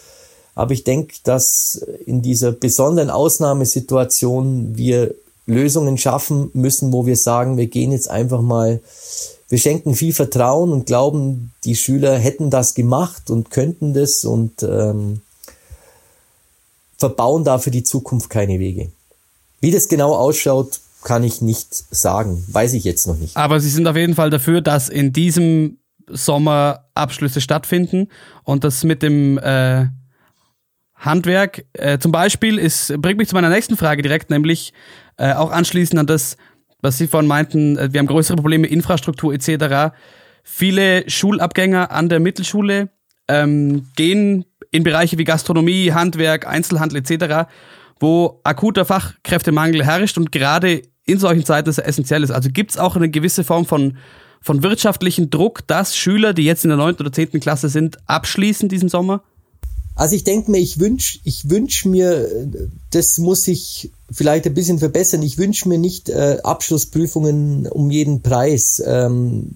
Aber 0.55 0.73
ich 0.73 0.85
denke, 0.85 1.15
dass 1.25 1.85
in 2.07 2.23
dieser 2.23 2.53
besonderen 2.53 3.11
Ausnahmesituation 3.11 4.77
wir 4.77 5.15
Lösungen 5.47 5.99
schaffen 5.99 6.51
müssen, 6.53 6.93
wo 6.93 7.07
wir 7.07 7.17
sagen, 7.17 7.57
wir 7.57 7.67
gehen 7.67 7.93
jetzt 7.93 8.11
einfach 8.11 8.43
mal, 8.43 8.81
wir 9.51 9.59
schenken 9.59 9.95
viel 9.95 10.15
Vertrauen 10.15 10.71
und 10.73 10.87
glauben, 10.87 11.53
die 11.65 11.75
Schüler 11.75 12.17
hätten 12.17 12.51
das 12.51 12.75
gemacht 12.75 13.31
und 13.31 13.51
könnten 13.51 13.93
das 13.93 14.25
und 14.25 14.63
ähm, 14.63 15.23
verbauen 16.97 17.45
da 17.45 17.59
für 17.59 17.73
die 17.73 17.83
Zukunft 17.83 18.31
keine 18.31 18.61
Wege. 18.61 18.93
Wie 19.61 19.73
das 19.73 19.89
genau 19.89 20.15
ausschaut, 20.15 20.81
kann 21.03 21.25
ich 21.25 21.43
nicht 21.43 21.75
sagen. 21.91 22.45
Weiß 22.49 22.75
ich 22.75 22.85
jetzt 22.85 23.09
noch 23.09 23.17
nicht. 23.17 23.37
Aber 23.37 23.59
Sie 23.59 23.71
sind 23.71 23.89
auf 23.89 23.97
jeden 23.97 24.15
Fall 24.15 24.31
dafür, 24.31 24.61
dass 24.61 24.89
in 24.89 25.13
diesem 25.13 25.79
Sommer 26.07 26.85
Abschlüsse 26.95 27.41
stattfinden 27.41 28.09
und 28.45 28.63
das 28.63 28.85
mit 28.85 29.03
dem 29.03 29.37
äh, 29.39 29.87
Handwerk 30.95 31.65
äh, 31.73 31.99
zum 31.99 32.13
Beispiel 32.13 32.57
ist, 32.59 32.93
bringt 32.99 33.19
mich 33.19 33.29
zu 33.29 33.35
meiner 33.35 33.49
nächsten 33.49 33.77
Frage 33.77 34.03
direkt, 34.03 34.31
nämlich 34.31 34.73
äh, 35.17 35.33
auch 35.33 35.51
anschließend 35.51 35.99
an 35.99 36.07
das, 36.07 36.37
was 36.83 36.99
Sie 36.99 37.07
vorhin 37.07 37.29
meinten, 37.29 37.77
äh, 37.77 37.93
wir 37.93 37.99
haben 37.99 38.07
größere 38.07 38.37
Probleme, 38.37 38.67
Infrastruktur 38.67 39.33
etc. 39.35 39.95
Viele 40.43 41.09
Schulabgänger 41.09 41.91
an 41.91 42.09
der 42.09 42.21
Mittelschule 42.21 42.91
ähm, 43.29 43.87
gehen 43.97 44.45
in 44.71 44.83
Bereiche 44.83 45.19
wie 45.19 45.25
Gastronomie, 45.25 45.93
Handwerk, 45.93 46.47
Einzelhandel 46.47 46.99
etc 46.99 47.47
wo 48.01 48.41
akuter 48.43 48.85
Fachkräftemangel 48.85 49.85
herrscht 49.85 50.19
und 50.19 50.33
gerade 50.33 50.83
in 51.05 51.19
solchen 51.19 51.45
Zeiten 51.45 51.69
es 51.69 51.79
essentiell 51.79 52.25
ist. 52.25 52.31
Also 52.31 52.49
gibt 52.51 52.73
es 52.73 52.79
auch 52.79 52.97
eine 52.97 53.11
gewisse 53.11 53.45
Form 53.45 53.67
von, 53.67 53.99
von 54.41 54.63
wirtschaftlichen 54.63 55.31
Druck, 55.31 55.67
dass 55.67 55.97
Schüler, 55.97 56.33
die 56.33 56.45
jetzt 56.45 56.65
in 56.65 56.71
der 56.71 56.79
9. 56.79 56.97
oder 56.97 57.13
10. 57.13 57.41
Klasse 57.41 57.69
sind, 57.69 57.99
abschließen 58.07 58.69
diesen 58.69 58.89
Sommer? 58.89 59.23
Also 60.01 60.17
ich 60.17 60.25
denke 60.25 60.51
mir, 60.51 60.57
ich 60.57 60.81
wünsche 60.81 61.19
ich 61.25 61.51
wünsch 61.51 61.85
mir, 61.85 62.27
das 62.91 63.19
muss 63.19 63.47
ich 63.47 63.91
vielleicht 64.11 64.47
ein 64.47 64.55
bisschen 64.55 64.79
verbessern, 64.79 65.21
ich 65.21 65.37
wünsche 65.37 65.69
mir 65.69 65.77
nicht 65.77 66.09
äh, 66.09 66.39
Abschlussprüfungen 66.43 67.67
um 67.67 67.91
jeden 67.91 68.23
Preis. 68.23 68.83
Ähm, 68.87 69.51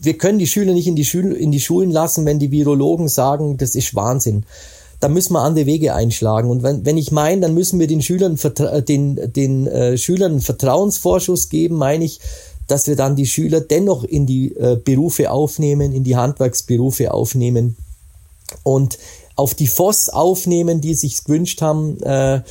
wir 0.00 0.16
können 0.16 0.38
die 0.38 0.46
Schüler 0.46 0.72
nicht 0.72 0.86
in 0.86 0.96
die, 0.96 1.04
Schul 1.04 1.32
in 1.32 1.52
die 1.52 1.60
Schulen 1.60 1.90
lassen, 1.90 2.24
wenn 2.24 2.38
die 2.38 2.50
Virologen 2.50 3.08
sagen, 3.08 3.58
das 3.58 3.74
ist 3.74 3.94
Wahnsinn 3.94 4.46
da 4.98 5.08
müssen 5.08 5.34
wir 5.34 5.40
andere 5.40 5.66
Wege 5.66 5.94
einschlagen. 5.94 6.48
Und 6.48 6.62
wenn, 6.62 6.86
wenn 6.86 6.96
ich 6.96 7.10
meine, 7.10 7.40
dann 7.40 7.54
müssen 7.54 7.80
wir 7.80 7.88
den 7.88 8.02
Schülern, 8.02 8.38
den, 8.86 9.32
den 9.32 9.66
äh, 9.66 9.98
Schülern 9.98 10.30
einen 10.30 10.40
Vertrauensvorschuss 10.40 11.48
geben, 11.48 11.74
meine 11.74 12.04
ich, 12.04 12.20
dass 12.68 12.86
wir 12.86 12.94
dann 12.94 13.16
die 13.16 13.26
Schüler 13.26 13.60
dennoch 13.60 14.04
in 14.04 14.26
die 14.26 14.54
äh, 14.54 14.76
Berufe 14.76 15.32
aufnehmen, 15.32 15.92
in 15.92 16.04
die 16.04 16.14
Handwerksberufe 16.14 17.12
aufnehmen 17.12 17.76
und 18.62 18.98
auf 19.36 19.54
die 19.54 19.66
FOS 19.66 20.08
aufnehmen, 20.08 20.80
die 20.80 20.94
sich 20.94 21.24
gewünscht 21.24 21.62
haben, 21.62 22.00
äh, 22.02 22.42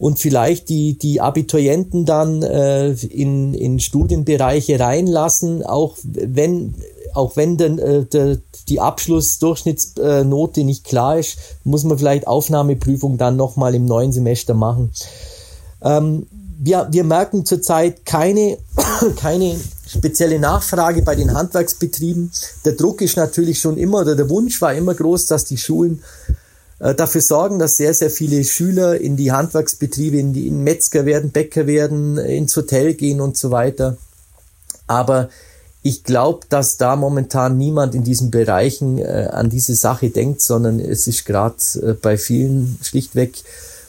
und 0.00 0.18
vielleicht 0.18 0.70
die, 0.70 0.96
die 0.96 1.20
Abiturienten 1.20 2.06
dann 2.06 2.42
äh, 2.42 2.92
in, 2.92 3.52
in 3.52 3.78
Studienbereiche 3.78 4.80
reinlassen, 4.80 5.62
auch 5.62 5.98
wenn 6.02 6.74
auch 7.12 7.36
wenn 7.36 7.58
denn, 7.58 7.78
äh, 7.78 8.04
der, 8.06 8.38
die 8.68 8.80
Abschlussdurchschnittsnote 8.80 10.64
nicht 10.64 10.84
klar 10.84 11.18
ist, 11.18 11.36
muss 11.64 11.84
man 11.84 11.98
vielleicht 11.98 12.26
Aufnahmeprüfung 12.26 13.18
dann 13.18 13.36
nochmal 13.36 13.74
im 13.74 13.84
neuen 13.84 14.12
Semester 14.12 14.54
machen. 14.54 14.90
Ähm, 15.82 16.26
wir, 16.58 16.88
wir 16.90 17.04
merken 17.04 17.44
zurzeit 17.44 18.06
keine, 18.06 18.58
keine 19.16 19.56
spezielle 19.90 20.38
Nachfrage 20.38 21.02
bei 21.02 21.14
den 21.14 21.34
Handwerksbetrieben. 21.34 22.30
Der 22.64 22.72
Druck 22.72 23.00
ist 23.02 23.16
natürlich 23.16 23.58
schon 23.58 23.76
immer, 23.76 24.00
oder 24.00 24.14
der 24.14 24.30
Wunsch 24.30 24.60
war 24.62 24.74
immer 24.74 24.94
groß, 24.94 25.26
dass 25.26 25.44
die 25.44 25.58
Schulen 25.58 26.02
äh, 26.78 26.94
dafür 26.94 27.20
sorgen, 27.20 27.58
dass 27.58 27.76
sehr, 27.76 27.92
sehr 27.94 28.10
viele 28.10 28.44
Schüler 28.44 29.00
in 29.00 29.16
die 29.16 29.32
Handwerksbetriebe, 29.32 30.18
in 30.18 30.32
die 30.32 30.46
in 30.46 30.62
Metzger 30.62 31.06
werden, 31.06 31.30
Bäcker 31.30 31.66
werden, 31.66 32.18
ins 32.18 32.56
Hotel 32.56 32.94
gehen 32.94 33.20
und 33.20 33.36
so 33.36 33.50
weiter. 33.50 33.96
Aber 34.86 35.28
ich 35.82 36.04
glaube, 36.04 36.46
dass 36.48 36.76
da 36.76 36.94
momentan 36.94 37.56
niemand 37.56 37.94
in 37.94 38.04
diesen 38.04 38.30
Bereichen 38.30 38.98
äh, 38.98 39.28
an 39.32 39.50
diese 39.50 39.74
Sache 39.74 40.10
denkt, 40.10 40.40
sondern 40.40 40.78
es 40.78 41.06
ist 41.06 41.24
gerade 41.24 41.56
äh, 41.82 41.94
bei 41.94 42.16
vielen 42.16 42.78
schlichtweg 42.82 43.42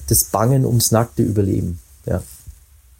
das 0.07 0.25
Bangen 0.25 0.65
ums 0.65 0.91
nackte 0.91 1.21
Überleben. 1.21 1.79
Ja. 2.05 2.23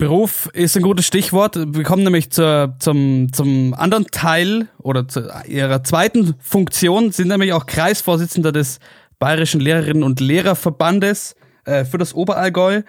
Beruf 0.02 0.50
ist 0.54 0.76
ein 0.76 0.82
gutes 0.82 1.06
Stichwort. 1.06 1.56
Wir 1.56 1.84
kommen 1.84 2.02
nämlich 2.02 2.32
zur, 2.32 2.76
zum, 2.80 3.32
zum 3.32 3.76
anderen 3.76 4.08
Teil 4.08 4.68
oder 4.80 5.08
zu 5.08 5.32
ihrer 5.48 5.84
zweiten 5.84 6.34
Funktion, 6.40 7.12
sind 7.12 7.28
nämlich 7.28 7.54
auch 7.54 7.68
Kreisvorsitzender 7.68 8.52
des 8.52 8.80
Bayerischen 9.20 9.62
Lehrerinnen 9.62 10.02
und 10.02 10.20
Lehrerverbandes 10.20 11.36
äh, 11.66 11.86
für 11.86 12.00
das 12.00 12.16
Oberallgäu. 12.16 12.82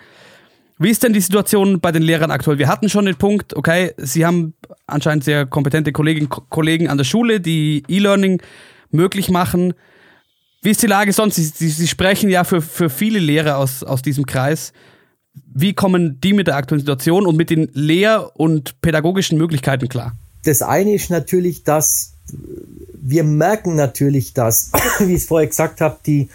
Wie 0.79 0.89
ist 0.89 1.03
denn 1.03 1.13
die 1.13 1.21
Situation 1.21 1.81
bei 1.81 1.93
den 1.93 2.03
Lehrern 2.03 2.31
aktuell? 2.31 2.57
Wir 2.57 2.69
hatten 2.69 2.89
schon 2.89 3.05
den 3.05 3.17
Punkt, 3.17 3.55
okay, 3.57 3.93
Sie 3.99 4.25
haben 4.25 4.55
anscheinend 4.87 5.25
sehr 5.25 5.45
kompetente 5.45 5.93
Kolleginnen 5.93 6.33
und 6.33 6.49
Kollegen 6.49 6.89
an 6.89 6.97
der 6.97 7.05
Schule, 7.05 7.43
die 7.43 7.83
E-Learning 7.89 8.41
möglich 8.91 9.29
machen. 9.29 9.75
Wie 10.63 10.71
ist 10.71 10.83
die 10.83 10.87
Lage 10.87 11.13
sonst? 11.13 11.35
Sie, 11.35 11.45
Sie, 11.45 11.69
Sie 11.69 11.89
sprechen 11.89 12.31
ja 12.31 12.45
für, 12.45 12.63
für 12.63 12.89
viele 12.89 13.19
Lehrer 13.19 13.59
aus, 13.59 13.85
aus 13.85 14.01
diesem 14.01 14.25
Kreis. 14.25 14.73
Wie 15.35 15.73
kommen 15.73 16.21
die 16.21 16.33
mit 16.33 16.47
der 16.47 16.57
aktuellen 16.57 16.81
Situation 16.81 17.27
und 17.27 17.37
mit 17.37 17.51
den 17.51 17.69
lehr- 17.73 18.33
und 18.35 18.81
pädagogischen 18.81 19.39
Möglichkeiten 19.39 19.89
klar? 19.89 20.15
Das 20.45 20.63
eine 20.63 20.95
ist 20.95 21.11
natürlich, 21.11 21.65
dass 21.65 22.13
wir 23.01 23.25
merken 23.25 23.75
natürlich, 23.75 24.33
dass, 24.33 24.71
wie 25.01 25.15
ich 25.15 25.23
es 25.23 25.27
vorher 25.27 25.49
gesagt 25.49 25.81
habe, 25.81 25.99
die 26.07 26.29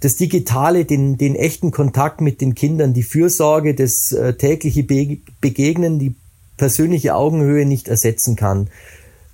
das 0.00 0.16
Digitale, 0.16 0.84
den, 0.84 1.16
den 1.16 1.34
echten 1.34 1.70
Kontakt 1.70 2.20
mit 2.20 2.40
den 2.40 2.54
Kindern, 2.54 2.92
die 2.92 3.02
Fürsorge, 3.02 3.74
das 3.74 4.12
äh, 4.12 4.34
tägliche 4.34 4.82
Be 4.82 5.18
Begegnen, 5.40 5.98
die 5.98 6.14
persönliche 6.56 7.14
Augenhöhe 7.14 7.66
nicht 7.66 7.88
ersetzen 7.88 8.36
kann. 8.36 8.68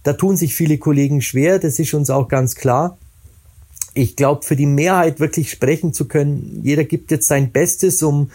Da 0.03 0.15
tun 0.15 0.37
sich 0.37 0.55
viele 0.55 0.79
Kollegen 0.79 1.21
schwer, 1.21 1.59
das 1.59 1.79
ist 1.79 1.95
uns 1.95 2.11
auch 2.11 2.29
ganz 2.29 2.55
klar. 2.55 2.99
Ich 3.95 4.17
glaube, 4.17 4.45
für 4.45 4.57
die 4.57 4.67
Mehrheit 4.67 5.21
wirklich 5.21 5.51
sprechen 5.51 5.93
zu 5.93 6.07
können, 6.07 6.61
jeder 6.63 6.85
gibt 6.85 7.11
jetzt 7.11 7.29
sein 7.29 7.53
Bestes, 7.53 8.03
um, 8.03 8.31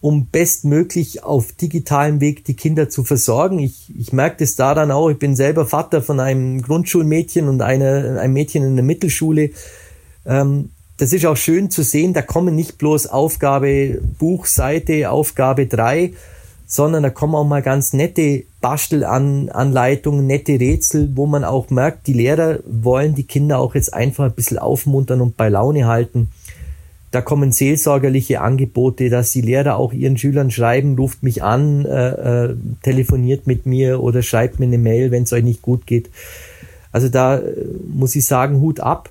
um 0.00 0.26
bestmöglich 0.26 1.24
auf 1.24 1.52
digitalem 1.52 2.20
Weg 2.20 2.44
die 2.44 2.54
Kinder 2.54 2.88
zu 2.88 3.02
versorgen. 3.02 3.58
Ich, 3.58 3.92
ich 3.98 4.12
merke 4.12 4.36
das 4.40 4.54
daran 4.54 4.90
auch, 4.90 5.08
ich 5.08 5.18
bin 5.18 5.34
selber 5.34 5.66
Vater 5.66 6.02
von 6.02 6.20
einem 6.20 6.62
Grundschulmädchen 6.62 7.48
und 7.48 7.62
einer, 7.62 8.20
einem 8.20 8.34
Mädchen 8.34 8.62
in 8.62 8.76
der 8.76 8.84
Mittelschule. 8.84 9.50
Ähm, 10.26 10.70
das 10.98 11.12
ist 11.12 11.26
auch 11.26 11.36
schön 11.36 11.70
zu 11.70 11.82
sehen, 11.82 12.14
da 12.14 12.22
kommen 12.22 12.54
nicht 12.54 12.78
bloß 12.78 13.08
Aufgabe 13.08 14.00
Buchseite, 14.18 15.10
Aufgabe 15.10 15.66
drei, 15.66 16.12
sondern 16.66 17.02
da 17.02 17.10
kommen 17.10 17.34
auch 17.34 17.44
mal 17.44 17.62
ganz 17.62 17.92
nette 17.92 18.44
Bastelanleitungen, 18.60 20.26
nette 20.26 20.58
Rätsel, 20.58 21.10
wo 21.14 21.26
man 21.26 21.44
auch 21.44 21.70
merkt, 21.70 22.06
die 22.06 22.14
Lehrer 22.14 22.60
wollen 22.66 23.14
die 23.14 23.24
Kinder 23.24 23.58
auch 23.58 23.74
jetzt 23.74 23.92
einfach 23.92 24.24
ein 24.24 24.32
bisschen 24.32 24.58
aufmuntern 24.58 25.20
und 25.20 25.36
bei 25.36 25.48
Laune 25.48 25.86
halten. 25.86 26.30
Da 27.10 27.20
kommen 27.20 27.52
seelsorgerliche 27.52 28.40
Angebote, 28.40 29.08
dass 29.10 29.30
die 29.30 29.40
Lehrer 29.40 29.76
auch 29.76 29.92
ihren 29.92 30.18
Schülern 30.18 30.50
schreiben, 30.50 30.96
ruft 30.96 31.22
mich 31.22 31.42
an, 31.42 31.84
äh, 31.84 32.08
äh, 32.44 32.56
telefoniert 32.82 33.46
mit 33.46 33.64
mir 33.64 34.02
oder 34.02 34.22
schreibt 34.22 34.58
mir 34.58 34.66
eine 34.66 34.78
Mail, 34.78 35.10
wenn 35.10 35.22
es 35.22 35.32
euch 35.32 35.44
nicht 35.44 35.62
gut 35.62 35.86
geht. 35.86 36.10
Also 36.92 37.08
da 37.08 37.38
äh, 37.38 37.54
muss 37.88 38.16
ich 38.16 38.26
sagen, 38.26 38.60
Hut 38.60 38.80
ab 38.80 39.10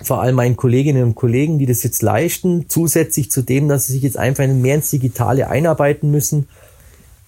vor 0.00 0.22
allem 0.22 0.36
meinen 0.36 0.56
Kolleginnen 0.56 1.02
und 1.04 1.14
Kollegen, 1.14 1.58
die 1.58 1.66
das 1.66 1.82
jetzt 1.82 2.02
leisten, 2.02 2.66
zusätzlich 2.68 3.30
zu 3.30 3.42
dem, 3.42 3.68
dass 3.68 3.86
sie 3.86 3.94
sich 3.94 4.02
jetzt 4.02 4.16
einfach 4.16 4.46
mehr 4.46 4.76
ins 4.76 4.90
Digitale 4.90 5.48
einarbeiten 5.48 6.10
müssen. 6.10 6.48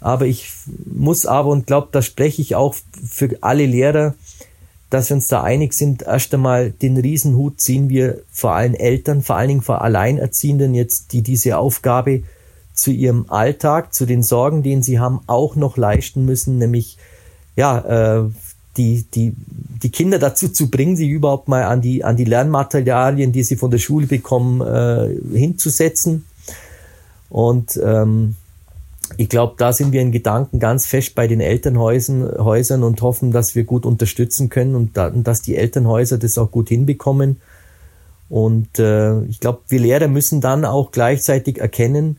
Aber 0.01 0.27
ich 0.27 0.51
muss 0.93 1.27
aber 1.27 1.51
und 1.51 1.67
glaube, 1.67 1.89
da 1.93 2.03
spreche 2.03 2.43
ich 2.43 2.55
auch 2.55 2.75
für 3.09 3.39
alle 3.43 3.67
Lehrer, 3.67 4.15
dass 4.95 5.11
wir 5.11 5.17
uns 5.17 5.27
da 5.27 5.43
einig 5.43 5.73
sind. 5.73 6.03
Erst 6.03 6.33
einmal 6.33 6.71
den 6.71 6.97
Riesenhut 6.97 7.61
ziehen 7.61 7.89
wir 7.89 8.23
vor 8.31 8.53
allen 8.53 8.75
Eltern, 8.75 9.23
vor 9.23 9.35
allen 9.35 9.49
Dingen 9.49 9.63
vor 9.63 9.83
Alleinerziehenden 9.83 10.73
jetzt, 10.73 11.13
die 11.13 11.23
diese 11.23 11.59
Aufgabe 11.59 12.23
zu 12.75 12.93
ihrem 12.93 13.27
Alltag, 13.29 13.93
zu 13.93 14.07
den 14.07 14.23
Sorgen, 14.23 14.63
denen 14.63 14.85
sie 14.85 15.01
haben, 15.01 15.19
auch 15.27 15.57
noch 15.57 15.77
leisten 15.77 16.25
müssen, 16.25 16.59
nämlich 16.59 16.97
ja, 17.57 18.21
äh, 18.21 18.31
die, 18.77 19.05
die, 19.13 19.33
die 19.83 19.91
Kinder 19.91 20.21
dazu 20.21 20.49
zu 20.49 20.71
bringen, 20.71 20.97
sich 20.97 21.09
überhaupt 21.09 21.49
mal 21.49 21.65
an 21.65 21.81
die, 21.81 22.05
an 22.05 22.17
die 22.17 22.25
Lernmaterialien, 22.25 23.33
die 23.33 23.43
sie 23.43 23.57
von 23.57 23.73
der 23.73 23.79
Schule 23.79 24.07
bekommen, 24.07 24.61
äh, 24.61 25.37
hinzusetzen. 25.37 26.25
Und 27.31 27.81
ähm, 27.85 28.37
ich 29.17 29.29
glaube, 29.29 29.55
da 29.59 29.73
sind 29.73 29.93
wir 29.93 30.01
in 30.01 30.13
Gedanken 30.13 30.59
ganz 30.59 30.87
fest 30.87 31.15
bei 31.15 31.27
den 31.27 31.41
Elternhäusern 31.41 32.39
Häusern 32.39 32.83
und 32.83 33.03
hoffen, 33.03 33.31
dass 33.31 33.55
wir 33.55 33.65
gut 33.65 33.87
unterstützen 33.87 34.49
können 34.49 34.75
und, 34.75 34.97
da, 34.97 35.09
und 35.09 35.25
dass 35.27 35.43
die 35.43 35.57
Elternhäuser 35.57 36.19
das 36.19 36.39
auch 36.39 36.51
gut 36.51 36.69
hinbekommen. 36.69 37.41
Und 38.29 38.79
äh, 38.79 39.23
ich 39.25 39.41
glaube, 39.41 39.61
wir 39.69 39.81
Lehrer 39.81 40.09
müssen 40.09 40.41
dann 40.41 40.65
auch 40.65 40.91
gleichzeitig 40.91 41.59
erkennen, 41.59 42.17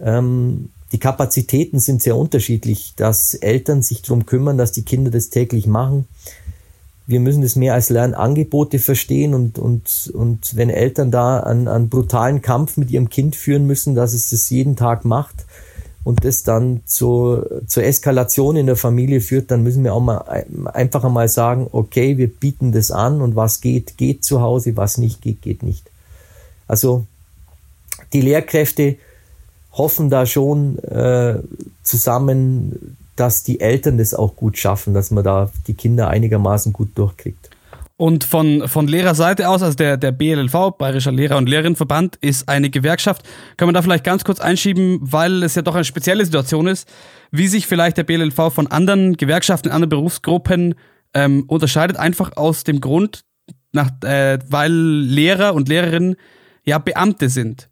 ähm, 0.00 0.70
die 0.92 0.98
Kapazitäten 0.98 1.80
sind 1.80 2.02
sehr 2.02 2.16
unterschiedlich, 2.16 2.94
dass 2.96 3.34
Eltern 3.34 3.82
sich 3.82 4.02
darum 4.02 4.24
kümmern, 4.24 4.56
dass 4.56 4.72
die 4.72 4.84
Kinder 4.84 5.10
das 5.10 5.28
täglich 5.28 5.66
machen. 5.66 6.06
Wir 7.06 7.20
müssen 7.20 7.42
das 7.42 7.56
mehr 7.56 7.74
als 7.74 7.90
Lernangebote 7.90 8.78
verstehen 8.78 9.34
und, 9.34 9.58
und, 9.58 10.10
und 10.14 10.56
wenn 10.56 10.70
Eltern 10.70 11.10
da 11.10 11.40
einen, 11.40 11.68
einen 11.68 11.88
brutalen 11.88 12.42
Kampf 12.42 12.76
mit 12.76 12.90
ihrem 12.90 13.10
Kind 13.10 13.36
führen 13.36 13.66
müssen, 13.66 13.94
dass 13.94 14.14
es 14.14 14.30
das 14.30 14.48
jeden 14.50 14.76
Tag 14.76 15.04
macht 15.04 15.46
und 16.08 16.24
das 16.24 16.42
dann 16.42 16.80
zur, 16.86 17.60
zur 17.66 17.84
Eskalation 17.84 18.56
in 18.56 18.64
der 18.64 18.76
Familie 18.76 19.20
führt, 19.20 19.50
dann 19.50 19.62
müssen 19.62 19.84
wir 19.84 19.92
auch 19.92 20.00
mal 20.00 20.46
einfach 20.72 21.04
einmal 21.04 21.28
sagen, 21.28 21.66
okay, 21.70 22.16
wir 22.16 22.28
bieten 22.28 22.72
das 22.72 22.90
an 22.90 23.20
und 23.20 23.36
was 23.36 23.60
geht, 23.60 23.98
geht 23.98 24.24
zu 24.24 24.40
Hause, 24.40 24.74
was 24.78 24.96
nicht 24.96 25.20
geht, 25.20 25.42
geht 25.42 25.62
nicht. 25.62 25.90
Also 26.66 27.04
die 28.14 28.22
Lehrkräfte 28.22 28.96
hoffen 29.72 30.08
da 30.08 30.24
schon 30.24 30.78
äh, 30.78 31.40
zusammen, 31.82 32.96
dass 33.14 33.42
die 33.42 33.60
Eltern 33.60 33.98
das 33.98 34.14
auch 34.14 34.34
gut 34.34 34.56
schaffen, 34.56 34.94
dass 34.94 35.10
man 35.10 35.24
da 35.24 35.50
die 35.66 35.74
Kinder 35.74 36.08
einigermaßen 36.08 36.72
gut 36.72 36.88
durchkriegt. 36.94 37.50
Und 37.98 38.22
von, 38.22 38.68
von 38.68 38.86
Lehrerseite 38.86 39.48
aus, 39.48 39.60
also 39.60 39.74
der, 39.74 39.96
der 39.96 40.12
BLLV, 40.12 40.78
Bayerischer 40.78 41.10
Lehrer- 41.10 41.36
und 41.36 41.48
Lehrerinnenverband, 41.48 42.14
ist 42.20 42.48
eine 42.48 42.70
Gewerkschaft. 42.70 43.22
Können 43.56 43.70
wir 43.70 43.72
da 43.72 43.82
vielleicht 43.82 44.04
ganz 44.04 44.22
kurz 44.22 44.38
einschieben, 44.38 45.00
weil 45.00 45.42
es 45.42 45.56
ja 45.56 45.62
doch 45.62 45.74
eine 45.74 45.84
spezielle 45.84 46.24
Situation 46.24 46.68
ist, 46.68 46.88
wie 47.32 47.48
sich 47.48 47.66
vielleicht 47.66 47.96
der 47.96 48.04
BLLV 48.04 48.54
von 48.54 48.68
anderen 48.68 49.16
Gewerkschaften, 49.16 49.72
anderen 49.72 49.88
Berufsgruppen 49.88 50.76
ähm, 51.12 51.42
unterscheidet, 51.48 51.96
einfach 51.96 52.36
aus 52.36 52.62
dem 52.62 52.80
Grund, 52.80 53.24
nach, 53.72 53.90
äh, 54.04 54.38
weil 54.46 54.70
Lehrer 54.70 55.54
und 55.54 55.68
Lehrerinnen 55.68 56.14
ja 56.64 56.78
Beamte 56.78 57.28
sind. 57.28 57.68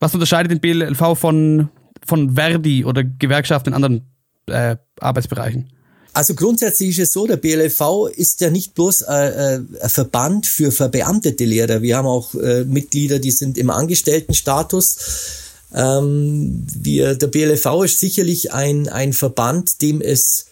Was 0.00 0.14
unterscheidet 0.14 0.50
den 0.50 0.60
BLV 0.60 1.18
von, 1.18 1.68
von 2.06 2.36
Verdi 2.36 2.86
oder 2.86 3.04
Gewerkschaften 3.04 3.68
in 3.68 3.74
anderen 3.74 4.10
äh, 4.46 4.76
Arbeitsbereichen? 4.98 5.68
Also 6.14 6.34
grundsätzlich 6.34 6.90
ist 6.90 7.08
es 7.08 7.12
so, 7.12 7.26
der 7.26 7.36
BLV 7.36 8.08
ist 8.14 8.40
ja 8.40 8.48
nicht 8.48 8.74
bloß 8.74 9.02
äh, 9.02 9.56
äh, 9.56 9.60
ein 9.82 9.90
Verband 9.90 10.46
für 10.46 10.70
verbeamtete 10.70 11.44
Lehrer. 11.44 11.82
Wir 11.82 11.96
haben 11.96 12.06
auch 12.06 12.34
äh, 12.36 12.64
Mitglieder, 12.64 13.18
die 13.18 13.32
sind 13.32 13.58
im 13.58 13.68
Angestelltenstatus. 13.68 14.96
Ähm, 15.74 16.64
wir, 16.72 17.16
der 17.16 17.26
BLV 17.26 17.66
ist 17.84 17.98
sicherlich 17.98 18.52
ein, 18.52 18.88
ein 18.88 19.12
Verband, 19.12 19.82
dem 19.82 20.00
es 20.00 20.46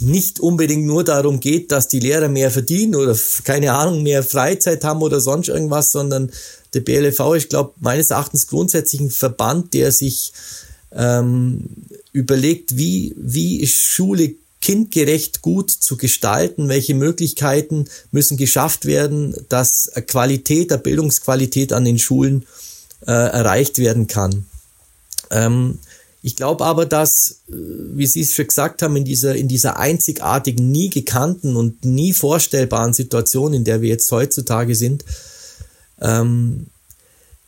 nicht 0.00 0.40
unbedingt 0.40 0.84
nur 0.84 1.04
darum 1.04 1.38
geht, 1.38 1.70
dass 1.70 1.86
die 1.86 2.00
Lehrer 2.00 2.28
mehr 2.28 2.50
verdienen 2.50 2.96
oder 2.96 3.16
keine 3.44 3.72
Ahnung, 3.72 4.02
mehr 4.02 4.24
Freizeit 4.24 4.82
haben 4.82 5.00
oder 5.00 5.20
sonst 5.20 5.48
irgendwas, 5.48 5.92
sondern 5.92 6.30
der 6.74 6.80
BLV 6.80 7.34
ist, 7.36 7.50
glaube 7.50 7.74
meines 7.80 8.10
Erachtens 8.10 8.48
grundsätzlich 8.48 9.00
ein 9.00 9.10
Verband, 9.10 9.74
der 9.74 9.92
sich 9.92 10.32
ähm, 10.92 11.70
überlegt, 12.12 12.76
wie, 12.76 13.14
wie 13.16 13.60
ist 13.60 13.74
Schule 13.74 14.34
kindgerecht 14.60 15.40
gut 15.42 15.70
zu 15.70 15.96
gestalten, 15.96 16.68
welche 16.68 16.94
Möglichkeiten 16.94 17.86
müssen 18.10 18.36
geschafft 18.36 18.86
werden, 18.86 19.34
dass 19.48 19.90
Qualität, 20.06 20.70
der 20.70 20.78
Bildungsqualität 20.78 21.72
an 21.72 21.84
den 21.84 21.98
Schulen 21.98 22.44
äh, 23.06 23.12
erreicht 23.12 23.78
werden 23.78 24.08
kann. 24.08 24.46
Ähm, 25.30 25.78
ich 26.22 26.34
glaube 26.34 26.64
aber, 26.64 26.86
dass, 26.86 27.42
äh, 27.48 27.52
wie 27.52 28.06
Sie 28.06 28.22
es 28.22 28.34
schon 28.34 28.48
gesagt 28.48 28.82
haben, 28.82 28.96
in 28.96 29.04
dieser, 29.04 29.36
in 29.36 29.48
dieser 29.48 29.78
einzigartigen, 29.78 30.70
nie 30.70 30.90
gekannten 30.90 31.54
und 31.54 31.84
nie 31.84 32.12
vorstellbaren 32.12 32.92
Situation, 32.92 33.54
in 33.54 33.64
der 33.64 33.80
wir 33.80 33.88
jetzt 33.88 34.10
heutzutage 34.10 34.74
sind, 34.74 35.04
ähm, 36.00 36.66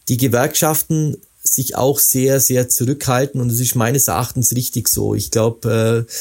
die 0.09 0.17
Gewerkschaften 0.17 1.17
sich 1.51 1.77
auch 1.77 1.99
sehr, 1.99 2.41
sehr 2.41 2.69
zurückhalten 2.69 3.41
und 3.41 3.51
es 3.51 3.61
ist 3.61 3.75
meines 3.75 4.09
Erachtens 4.09 4.55
richtig 4.55 4.89
so. 4.89 5.15
Ich 5.15 5.31
glaube, 5.31 6.07
äh, 6.07 6.13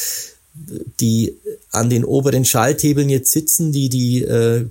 die 1.00 1.38
an 1.72 1.90
den 1.90 2.04
oberen 2.04 2.46
Schalthebeln 2.46 3.10
jetzt 3.10 3.32
sitzen, 3.32 3.72
die 3.72 3.90
die, 3.90 4.24
äh, 4.24 4.66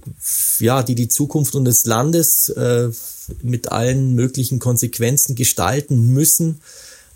ja, 0.58 0.82
die 0.82 0.94
die 0.94 1.08
Zukunft 1.08 1.54
unseres 1.54 1.86
Landes 1.86 2.48
äh, 2.50 2.90
mit 3.42 3.72
allen 3.72 4.14
möglichen 4.14 4.58
Konsequenzen 4.58 5.34
gestalten 5.34 6.12
müssen, 6.12 6.60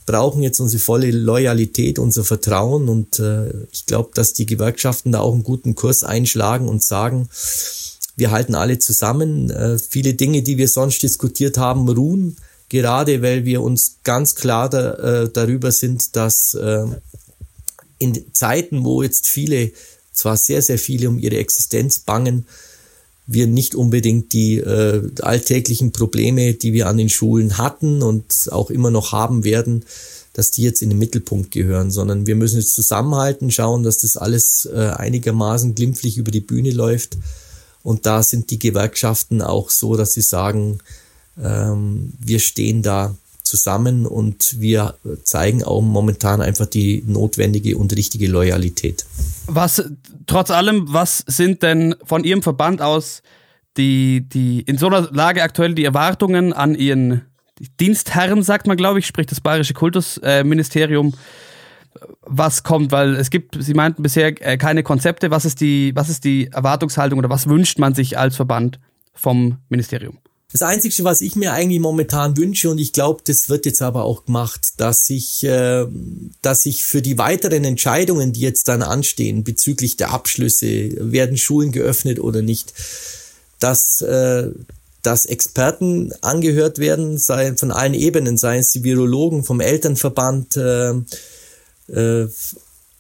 brauchen 0.07 0.42
jetzt 0.42 0.61
unsere 0.61 0.81
volle 0.81 1.11
Loyalität, 1.11 1.98
unser 1.98 2.24
Vertrauen. 2.24 2.88
Und 2.88 3.18
äh, 3.18 3.50
ich 3.72 3.87
glaube, 3.87 4.11
dass 4.14 4.33
die 4.33 4.46
Gewerkschaften 4.46 5.12
da 5.12 5.20
auch 5.20 5.33
einen 5.35 5.44
guten 5.44 5.74
Kurs 5.74 6.02
einschlagen 6.02 6.68
und 6.68 6.83
sagen, 6.83 7.28
wir 8.16 8.31
halten 8.31 8.55
alle 8.55 8.78
zusammen. 8.78 9.50
Äh, 9.50 9.78
viele 9.78 10.14
Dinge, 10.14 10.42
die 10.42 10.59
wir 10.59 10.68
sonst 10.68 11.02
diskutiert 11.02 11.59
haben, 11.59 11.88
ruhen, 11.88 12.37
gerade 12.72 13.20
weil 13.20 13.44
wir 13.44 13.61
uns 13.61 13.98
ganz 14.02 14.35
klar 14.35 14.70
da, 14.70 14.94
äh, 14.94 15.28
darüber 15.30 15.70
sind, 15.70 16.16
dass 16.16 16.54
äh, 16.54 16.87
in 17.98 18.24
Zeiten, 18.32 18.82
wo 18.82 19.02
jetzt 19.02 19.28
viele, 19.28 19.72
zwar 20.14 20.38
sehr, 20.38 20.62
sehr 20.62 20.78
viele 20.78 21.11
um 21.11 21.18
ihre 21.18 21.37
Existenz 21.37 21.98
bangen, 21.98 22.46
wir 23.26 23.46
nicht 23.46 23.74
unbedingt 23.74 24.32
die 24.32 24.56
äh, 24.56 25.02
alltäglichen 25.20 25.92
Probleme, 25.92 26.54
die 26.54 26.72
wir 26.72 26.88
an 26.88 26.96
den 26.96 27.11
Schulen 27.11 27.58
hatten 27.58 28.02
und 28.02 28.48
auch 28.50 28.70
immer 28.70 28.90
noch 28.90 29.12
haben 29.12 29.44
werden, 29.44 29.85
dass 30.32 30.50
die 30.50 30.62
jetzt 30.62 30.80
in 30.80 30.88
den 30.88 30.98
Mittelpunkt 30.98 31.50
gehören, 31.50 31.90
sondern 31.90 32.26
wir 32.26 32.37
müssen 32.37 32.58
jetzt 32.58 32.74
zusammenhalten, 32.74 33.50
schauen, 33.50 33.82
dass 33.82 33.98
das 33.98 34.16
alles 34.16 34.66
äh, 34.74 34.78
einigermaßen 34.96 35.74
glimpflich 35.74 36.16
über 36.16 36.30
die 36.30 36.40
Bühne 36.40 36.70
läuft. 36.70 37.18
Und 37.82 38.06
da 38.06 38.22
sind 38.22 38.50
die 38.50 38.58
Gewerkschaften 38.58 39.42
auch 39.42 39.68
so, 39.68 39.94
dass 39.94 40.12
sie 40.14 40.22
sagen, 40.22 40.78
ähm, 41.40 42.12
wir 42.18 42.40
stehen 42.40 42.83
da 42.83 43.14
zusammen 43.42 44.07
und 44.07 44.61
wir 44.61 44.95
zeigen 45.25 45.62
auch 45.62 45.83
momentan 45.83 46.40
einfach 46.40 46.66
die 46.66 47.03
notwendige 47.07 47.77
und 47.77 47.95
richtige 47.95 48.29
Loyalität. 48.29 49.05
Was, 49.47 49.83
trotz 50.27 50.51
allem, 50.51 50.92
was 50.92 51.18
sind 51.27 51.62
denn 51.62 51.95
von 52.05 52.25
Ihrem 52.25 52.42
Verband 52.42 52.81
aus 52.81 53.23
die, 53.77 54.27
die, 54.29 54.61
in 54.61 54.79
so 54.79 54.87
einer 54.87 55.11
Lage 55.12 55.42
aktuell 55.42 55.75
die 55.75 55.85
Erwartungen 55.85 56.53
an 56.53 56.75
Ihren 56.75 57.23
Dienstherren, 57.81 58.42
sagt 58.42 58.66
man, 58.66 58.77
glaube 58.77 58.99
ich, 58.99 59.07
sprich 59.07 59.27
das 59.27 59.40
Bayerische 59.40 59.75
Kultusministerium, 59.75 61.14
was 62.23 62.62
kommt, 62.62 62.90
weil 62.92 63.14
es 63.16 63.31
gibt, 63.31 63.57
Sie 63.62 63.75
meinten 63.75 64.03
bisher 64.03 64.29
äh, 64.40 64.57
keine 64.57 64.83
Konzepte. 64.83 65.31
Was 65.31 65.45
ist 65.45 65.61
die, 65.61 65.92
was 65.95 66.09
ist 66.09 66.25
die 66.25 66.49
Erwartungshaltung 66.51 67.18
oder 67.18 67.29
was 67.29 67.49
wünscht 67.49 67.79
man 67.79 67.95
sich 67.95 68.18
als 68.18 68.37
Verband 68.37 68.81
vom 69.14 69.59
Ministerium? 69.68 70.18
Das 70.53 70.61
Einzige, 70.61 71.03
was 71.05 71.23
ich 71.23 71.35
mir 71.35 71.53
eigentlich 71.53 71.81
momentan 71.81 72.37
wünsche, 72.37 72.69
und 72.69 72.79
ich 72.79 72.93
glaube, 72.93 73.23
das 73.25 73.49
wird 73.49 73.65
jetzt 73.65 73.81
aber 73.81 74.05
auch 74.05 74.27
gemacht, 74.27 74.75
dass 74.77 75.09
ich, 75.09 75.43
äh, 75.45 75.87
dass 76.43 76.67
ich 76.67 76.85
für 76.85 77.01
die 77.01 77.17
weiteren 77.17 77.65
Entscheidungen, 77.65 78.35
die 78.35 78.41
jetzt 78.41 78.69
dann 78.69 78.83
anstehen, 78.83 79.45
bezüglich 79.45 79.97
der 79.97 80.11
Abschlüsse, 80.11 80.91
werden 81.11 81.38
Schulen 81.38 81.73
geöffnet 81.73 82.21
oder 82.21 82.43
nicht, 82.43 82.75
dass, 83.61 84.03
äh, 84.03 84.51
dass 85.03 85.25
Experten 85.25 86.12
angehört 86.21 86.79
werden, 86.79 87.17
sei 87.17 87.57
von 87.57 87.71
allen 87.71 87.95
Ebenen, 87.95 88.37
seien 88.37 88.61
es 88.61 88.71
die 88.71 88.85
Virologen 88.85 89.45
vom 89.45 89.61
Elternverband 89.61 90.57
äh, 90.59 90.93
äh, 91.88 92.29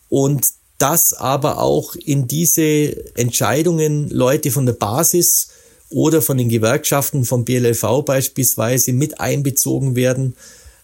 und 0.08 0.46
dass 0.78 1.12
aber 1.12 1.58
auch 1.58 1.94
in 1.96 2.26
diese 2.26 3.14
Entscheidungen 3.14 4.08
Leute 4.08 4.50
von 4.50 4.66
der 4.66 4.72
Basis 4.72 5.48
oder 5.92 6.22
von 6.22 6.38
den 6.38 6.48
Gewerkschaften, 6.48 7.24
vom 7.24 7.44
BLV 7.44 8.04
beispielsweise, 8.04 8.92
mit 8.92 9.20
einbezogen 9.20 9.96
werden, 9.96 10.34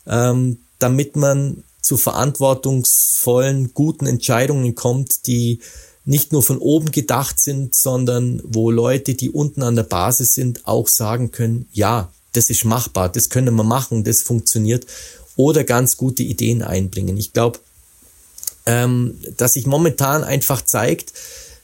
ähm, 0.07 0.59
damit 0.79 1.17
man 1.17 1.65
zu 1.83 1.97
verantwortungsvollen, 1.97 3.73
guten 3.75 4.07
Entscheidungen 4.07 4.75
kommt, 4.75 5.27
die 5.27 5.61
nicht 6.05 6.33
nur 6.33 6.43
von 6.43 6.59
oben 6.59 6.91
gedacht 6.91 7.39
sind, 7.39 7.75
sondern 7.75 8.41
wo 8.45 8.71
Leute, 8.71 9.15
die 9.15 9.31
unten 9.31 9.63
an 9.63 9.77
der 9.77 9.83
Basis 9.83 10.33
sind, 10.33 10.67
auch 10.67 10.89
sagen 10.89 11.33
können, 11.33 11.69
ja, 11.73 12.11
das 12.33 12.51
ist 12.51 12.65
machbar, 12.65 13.09
das 13.09 13.29
können 13.29 13.55
wir 13.55 13.65
machen, 13.65 14.05
das 14.05 14.23
funktioniert 14.23 14.87
oder 15.37 15.65
ganz 15.65 15.97
gute 15.97 16.23
Ideen 16.23 16.63
einbringen. 16.63 17.17
Ich 17.17 17.33
glaube, 17.33 17.61
ähm, 18.67 19.19
dass 19.37 19.55
sich 19.55 19.67
momentan 19.67 20.25
einfach 20.25 20.63
zeigt, 20.63 21.13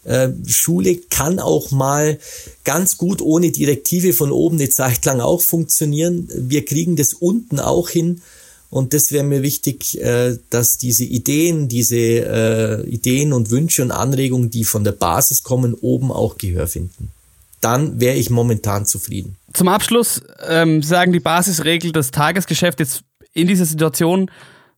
äh, 0.04 0.28
Schule 0.46 0.96
kann 1.10 1.38
auch 1.38 1.70
mal 1.70 2.18
ganz 2.64 2.96
gut 2.96 3.20
ohne 3.22 3.50
Direktive 3.50 4.12
von 4.12 4.30
oben 4.30 4.56
eine 4.56 4.68
Zeit 4.68 5.04
lang 5.04 5.20
auch 5.20 5.42
funktionieren. 5.42 6.28
Wir 6.34 6.64
kriegen 6.64 6.96
das 6.96 7.12
unten 7.12 7.60
auch 7.60 7.88
hin. 7.88 8.22
Und 8.70 8.92
das 8.92 9.12
wäre 9.12 9.22
mir 9.22 9.42
wichtig, 9.42 10.00
äh, 10.00 10.36
dass 10.50 10.78
diese 10.78 11.04
Ideen, 11.04 11.68
diese 11.68 11.96
äh, 11.96 12.82
Ideen 12.88 13.32
und 13.32 13.50
Wünsche 13.50 13.82
und 13.82 13.92
Anregungen, 13.92 14.50
die 14.50 14.64
von 14.64 14.82
der 14.82 14.92
Basis 14.92 15.44
kommen, 15.44 15.74
oben 15.74 16.10
auch 16.10 16.38
Gehör 16.38 16.66
finden. 16.66 17.12
Dann 17.60 18.00
wäre 18.00 18.16
ich 18.16 18.30
momentan 18.30 18.84
zufrieden. 18.84 19.36
Zum 19.52 19.68
Abschluss 19.68 20.22
ähm, 20.48 20.82
sagen 20.82 21.12
die 21.12 21.20
Basisregel, 21.20 21.92
das 21.92 22.10
Tagesgeschäft 22.10 22.80
jetzt 22.80 23.04
in 23.32 23.46
dieser 23.46 23.64
Situation 23.64 24.30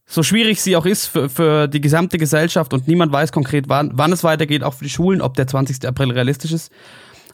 so 0.08 0.22
schwierig 0.22 0.60
sie 0.60 0.76
auch 0.76 0.86
ist 0.86 1.06
für, 1.06 1.28
für 1.28 1.66
die 1.66 1.80
gesamte 1.80 2.16
Gesellschaft 2.16 2.72
und 2.72 2.86
niemand 2.86 3.12
weiß 3.12 3.32
konkret, 3.32 3.68
wann, 3.68 3.90
wann 3.94 4.12
es 4.12 4.22
weitergeht, 4.22 4.62
auch 4.62 4.74
für 4.74 4.84
die 4.84 4.90
Schulen, 4.90 5.20
ob 5.20 5.34
der 5.34 5.48
20. 5.48 5.86
April 5.86 6.12
realistisch 6.12 6.52
ist. 6.52 6.70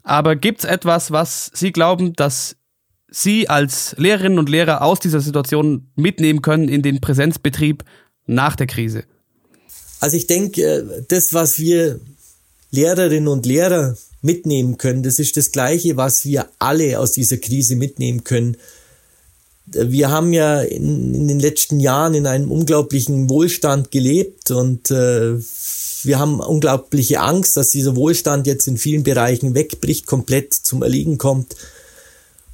Aber 0.03 0.35
gibt 0.37 0.61
es 0.61 0.65
etwas, 0.65 1.11
was 1.11 1.51
Sie 1.55 1.71
glauben, 1.71 2.15
dass 2.15 2.57
Sie 3.09 3.49
als 3.49 3.95
Lehrerinnen 3.99 4.39
und 4.39 4.49
Lehrer 4.49 4.83
aus 4.83 5.01
dieser 5.01 5.21
Situation 5.21 5.91
mitnehmen 5.97 6.41
können 6.41 6.69
in 6.69 6.83
den 6.83 7.01
Präsenzbetrieb 7.01 7.85
nach 8.27 8.57
der 8.57 8.67
Krise? 8.67 9.05
Also 10.01 10.17
ich 10.17 10.27
denke, 10.27 10.63
äh, 10.63 11.05
das, 11.09 11.35
was 11.35 11.59
wir 11.59 12.01
Lehrerinnen 12.71 13.29
und 13.29 13.45
Lehrer 13.45 13.97
mitnehmen 14.23 14.79
können, 14.79 15.03
das 15.03 15.19
ist 15.19 15.37
das 15.37 15.53
Gleiche, 15.53 15.97
was 15.99 16.25
wir 16.25 16.49
alle 16.59 16.99
aus 16.99 17.13
dieser 17.13 17.37
Krise 17.37 17.77
mitnehmen 17.77 18.25
können 18.25 18.57
wir 19.75 20.11
haben 20.11 20.33
ja 20.33 20.61
in, 20.61 21.15
in, 21.15 21.29
den 21.29 21.41
letzten 21.41 21.81
Jahren 21.81 22.15
in 22.15 22.27
einem 22.27 22.51
unglaublichen 22.51 23.29
Wohlstand 23.31 23.91
gelebt 23.91 24.51
und 24.51 24.91
äh, 24.91 25.37
wir 26.05 26.19
haben 26.19 26.41
unglaubliche 26.41 27.21
Angst, 27.21 27.57
dass 27.57 27.71
dieser 27.71 27.97
Wohlstand 27.97 28.47
jetzt 28.47 28.67
in 28.67 28.77
vielen 28.77 29.03
Bereichen 29.03 29.55
wegbricht, 29.55 30.07
komplett 30.07 30.53
zum 30.53 30.83
Erliegen 30.83 31.19
kommt. 31.19 31.55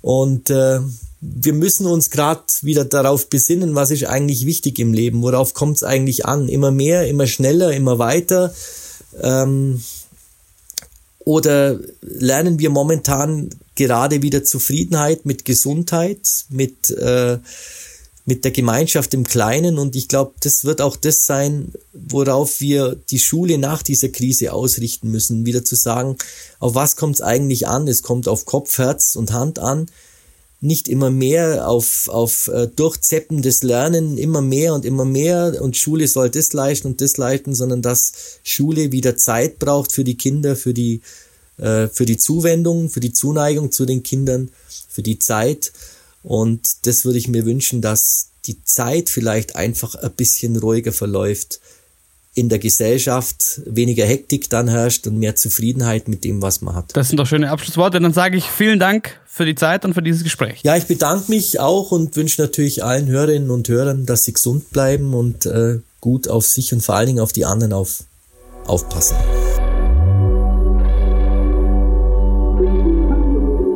Und 0.02 0.50
äh, 0.50 0.80
wir 1.20 1.52
müssen 1.52 1.86
uns 1.86 2.10
gerade 2.10 2.44
wieder 2.62 2.84
darauf 2.84 3.28
besinnen, 3.28 3.74
was 3.74 3.90
ist 3.90 4.04
eigentlich 4.04 4.46
wichtig 4.46 4.78
im 4.78 4.92
Leben, 4.92 5.22
worauf 5.22 5.54
kommt 5.54 5.76
es 5.76 5.82
eigentlich 5.82 6.26
an? 6.26 6.48
Immer 6.48 6.70
mehr, 6.70 7.08
immer 7.08 7.26
schneller, 7.26 7.72
immer 7.72 7.98
weiter. 7.98 8.54
Ähm, 9.20 9.82
oder 11.20 11.78
lernen 12.00 12.58
wir 12.58 12.70
momentan 12.70 13.50
gerade 13.78 14.20
wieder 14.22 14.44
Zufriedenheit 14.44 15.24
mit 15.24 15.46
Gesundheit, 15.46 16.44
mit, 16.50 16.90
äh, 16.90 17.38
mit 18.26 18.44
der 18.44 18.50
Gemeinschaft 18.50 19.14
im 19.14 19.24
Kleinen. 19.24 19.78
Und 19.78 19.96
ich 19.96 20.08
glaube, 20.08 20.34
das 20.40 20.64
wird 20.64 20.82
auch 20.82 20.96
das 20.96 21.24
sein, 21.24 21.72
worauf 21.94 22.60
wir 22.60 22.96
die 23.10 23.20
Schule 23.20 23.56
nach 23.56 23.82
dieser 23.82 24.08
Krise 24.08 24.52
ausrichten 24.52 25.10
müssen. 25.10 25.46
Wieder 25.46 25.64
zu 25.64 25.76
sagen, 25.76 26.16
auf 26.58 26.74
was 26.74 26.96
kommt 26.96 27.14
es 27.14 27.20
eigentlich 27.22 27.68
an? 27.68 27.88
Es 27.88 28.02
kommt 28.02 28.28
auf 28.28 28.44
Kopf, 28.44 28.76
Herz 28.76 29.16
und 29.16 29.32
Hand 29.32 29.58
an. 29.60 29.86
Nicht 30.60 30.88
immer 30.88 31.10
mehr 31.10 31.68
auf, 31.68 32.08
auf 32.08 32.48
äh, 32.48 32.66
durchzeppendes 32.66 33.62
Lernen, 33.62 34.18
immer 34.18 34.42
mehr 34.42 34.74
und 34.74 34.84
immer 34.84 35.04
mehr 35.04 35.62
und 35.62 35.76
Schule 35.76 36.08
soll 36.08 36.30
das 36.30 36.52
leisten 36.52 36.88
und 36.88 37.00
das 37.00 37.16
leisten, 37.16 37.54
sondern 37.54 37.80
dass 37.80 38.12
Schule 38.42 38.90
wieder 38.90 39.16
Zeit 39.16 39.60
braucht 39.60 39.92
für 39.92 40.02
die 40.02 40.16
Kinder, 40.16 40.56
für 40.56 40.74
die, 40.74 41.00
äh, 41.58 41.88
für 41.88 42.06
die 42.06 42.16
Zuwendung, 42.16 42.88
für 42.88 43.00
die 43.00 43.12
Zuneigung 43.12 43.72
zu 43.72 43.86
den 43.86 44.02
Kindern, 44.02 44.50
für 44.88 45.02
die 45.02 45.18
Zeit. 45.18 45.72
Und 46.22 46.86
das 46.86 47.04
würde 47.04 47.18
ich 47.18 47.28
mir 47.28 47.44
wünschen, 47.44 47.80
dass 47.80 48.30
die 48.46 48.62
Zeit 48.64 49.10
vielleicht 49.10 49.56
einfach 49.56 49.94
ein 49.94 50.12
bisschen 50.12 50.56
ruhiger 50.56 50.92
verläuft 50.92 51.60
in 52.34 52.48
der 52.48 52.60
Gesellschaft, 52.60 53.62
weniger 53.66 54.06
Hektik 54.06 54.48
dann 54.48 54.68
herrscht 54.68 55.06
und 55.08 55.18
mehr 55.18 55.34
Zufriedenheit 55.34 56.06
mit 56.06 56.22
dem, 56.22 56.40
was 56.40 56.60
man 56.60 56.76
hat. 56.76 56.96
Das 56.96 57.08
sind 57.08 57.18
doch 57.18 57.26
schöne 57.26 57.50
Abschlussworte. 57.50 57.98
Dann 58.00 58.12
sage 58.12 58.36
ich 58.36 58.44
vielen 58.44 58.78
Dank 58.78 59.18
für 59.26 59.44
die 59.44 59.56
Zeit 59.56 59.84
und 59.84 59.94
für 59.94 60.02
dieses 60.02 60.22
Gespräch. 60.22 60.60
Ja, 60.62 60.76
ich 60.76 60.84
bedanke 60.84 61.30
mich 61.30 61.58
auch 61.58 61.90
und 61.90 62.14
wünsche 62.14 62.40
natürlich 62.40 62.84
allen 62.84 63.08
Hörerinnen 63.08 63.50
und 63.50 63.68
Hörern, 63.68 64.06
dass 64.06 64.22
sie 64.24 64.32
gesund 64.32 64.70
bleiben 64.70 65.14
und 65.14 65.46
äh, 65.46 65.80
gut 66.00 66.28
auf 66.28 66.46
sich 66.46 66.72
und 66.72 66.80
vor 66.80 66.94
allen 66.94 67.08
Dingen 67.08 67.20
auf 67.20 67.32
die 67.32 67.44
anderen 67.44 67.72
auf, 67.72 68.04
aufpassen. 68.66 69.16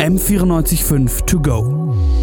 M945 0.02 1.26
to 1.26 1.38
go. 1.38 2.21